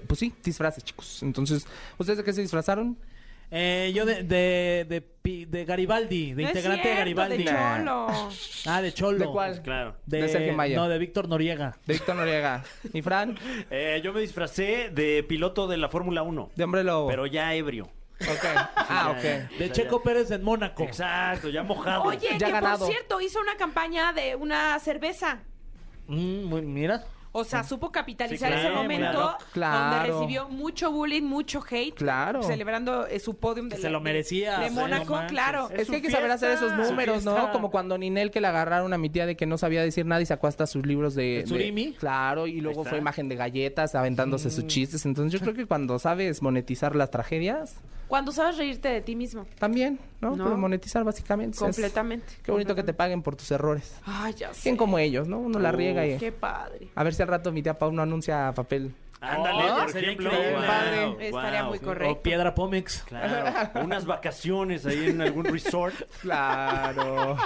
[0.08, 1.22] pues sí, disfraces, chicos.
[1.22, 1.68] Entonces,
[2.00, 2.98] ¿ustedes de qué se disfrazaron?
[3.54, 7.38] Eh, yo de, de, de, pi- de Garibaldi, de No es integrante de cierto, Garibaldi.
[7.38, 8.08] de Cholo.
[8.66, 9.18] Ah, de Cholo.
[9.20, 9.62] ¿De cuál?
[9.62, 9.96] Claro.
[10.06, 10.78] De, De Sergio Mayer.
[10.78, 11.78] No, de Víctor Noriega.
[11.86, 12.64] De Víctor Noriega.
[12.94, 13.38] ¿Y Fran?
[13.70, 17.08] Eh, yo me disfracé de piloto de la Fórmula 1, De Hombre Lobo.
[17.10, 17.90] pero ya ebrio.
[18.22, 18.46] Ok.
[18.56, 19.10] Ah, ya,
[19.50, 19.58] ok.
[19.60, 20.04] De Checo ya.
[20.04, 20.84] Pérez en Mónaco.
[20.84, 22.04] Exacto, ya mojado.
[22.04, 22.80] Oye, Ya que ganado.
[22.86, 25.40] por cierto hizo una campaña de una cerveza.
[26.08, 27.04] Mm, muy- mira.
[27.34, 29.38] O sea, supo capitalizar Sí, ese momento claro.
[29.54, 29.96] Claro.
[29.96, 31.94] donde recibió mucho bullying, mucho hate.
[31.96, 32.44] Claro.
[32.44, 35.70] Celebrando eh, su podium de Que la- se lo merecía, De Mónaco, no claro.
[35.70, 37.52] Es, que hay que saber hacer esos números, ¿no?
[37.54, 40.22] Como cuando Ninel que le agarraron a mi tía de que no sabía decir nada
[40.22, 41.40] y sacó hasta sus libros de...
[41.42, 41.92] ¿El surimi?
[41.92, 45.06] de- claro, y luego fue imagen de galletas aventándose sus chistes.
[45.06, 47.76] Entonces yo creo que cuando sabes monetizar las tragedias,
[48.12, 49.46] Cuando sabes reírte de ti mismo.
[49.58, 50.36] también, ¿no?
[50.36, 50.44] No.
[50.44, 51.56] Pero monetizar básicamente.
[51.56, 52.26] es- Completamente.
[52.44, 53.96] Qué bonito que te paguen por tus errores.
[54.06, 54.64] Ay, ya sé.
[54.66, 55.40] Bien como ellos, ¿no?
[55.40, 56.18] Uno la riega y...
[56.18, 56.90] Qué padre.
[56.94, 58.94] A ver si al rato mi tía Pau no anuncia papel.
[59.22, 60.30] Ándale, Oh, por sería ejemplo.
[60.30, 60.58] increíble.
[60.58, 61.06] Wow, Padre.
[61.06, 61.20] wow.
[61.22, 62.20] Estaría muy correcto.
[62.20, 63.04] O Piedra Pómex.
[63.04, 65.94] Claro, o unas vacaciones ahí en algún resort.
[66.22, 67.38] Claro.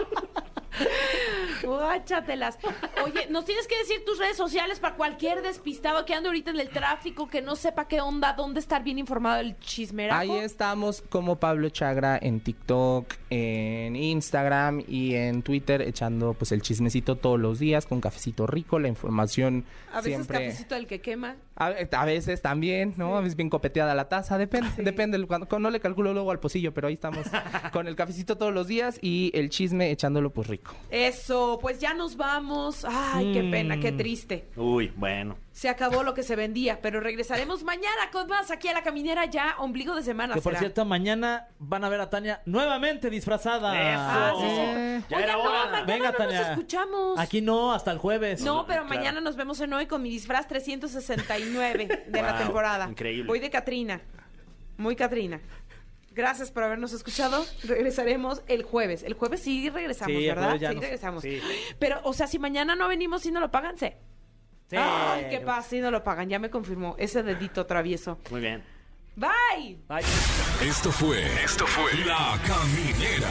[1.63, 2.57] Guáchatelas.
[3.03, 6.59] Oye, nos tienes que decir tus redes sociales para cualquier despistado que ande ahorita en
[6.59, 10.19] el tráfico, que no sepa qué onda, dónde estar bien informado del chismerajo.
[10.19, 16.61] Ahí estamos como Pablo Chagra en TikTok, en Instagram y en Twitter echando pues el
[16.61, 21.01] chismecito todos los días con cafecito rico, la información A veces siempre cafecito el que
[21.01, 21.36] quema.
[21.55, 23.17] a, a veces también, ¿no?
[23.17, 26.73] A veces bien copeteada la taza, depende, depende, cuando, no le calculo luego al pocillo,
[26.73, 27.26] pero ahí estamos
[27.73, 30.64] con el cafecito todos los días y el chisme echándolo pues rico.
[30.74, 30.76] Rico.
[30.89, 32.86] Eso, pues ya nos vamos.
[32.88, 33.80] Ay, qué pena, Mm.
[33.82, 34.47] qué triste.
[34.55, 35.38] Uy, bueno.
[35.51, 39.26] Se acabó lo que se vendía, pero regresaremos mañana con más aquí a la caminera
[39.26, 40.34] ya, ombligo de semana.
[40.34, 40.59] Que por será.
[40.59, 43.72] cierto, mañana van a ver a Tania nuevamente disfrazada.
[43.74, 44.55] Ah, sí, sí.
[44.61, 45.66] Eh, Ya Oigan, era no, hora.
[45.72, 46.39] mañana Venga, no Tania.
[46.41, 47.20] nos escuchamos.
[47.20, 48.41] Aquí no, hasta el jueves.
[48.43, 48.95] No, pero Claro.
[48.97, 52.88] mañana nos vemos en hoy con mi disfraz 369 de la temporada.
[52.89, 53.28] increíble.
[53.28, 54.01] Voy de Catrina.
[54.78, 55.39] Muy Catrina.
[56.16, 57.45] Gracias por habernos escuchado.
[57.63, 59.03] Regresaremos el jueves.
[59.03, 60.55] El jueves sí regresamos, Sí, ¿verdad?
[60.55, 61.22] ya sí nos- regresamos.
[61.24, 61.41] sí.
[61.78, 63.89] Pero, o sea, si mañana no venimos, si no lo pagan, sí.
[64.70, 64.78] Sí.
[64.80, 66.30] Ay, qué pasa, si no lo pagan.
[66.30, 68.18] Ya me confirmó ese dedito travieso.
[68.32, 68.63] Muy bien.
[69.18, 69.78] Bye.
[69.88, 70.03] Bye.
[70.68, 71.24] Esto fue.
[71.43, 71.93] Esto fue.
[72.05, 73.30] La Caminera.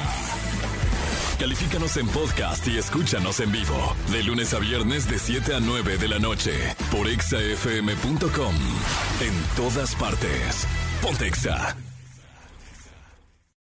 [1.39, 3.97] Califícanos en podcast y escúchanos en vivo.
[4.13, 6.53] De lunes a viernes, de 7 a 9 de la noche.
[6.93, 8.55] Por exafm.com.
[9.21, 10.67] En todas partes.
[11.03, 11.77] Pontexa.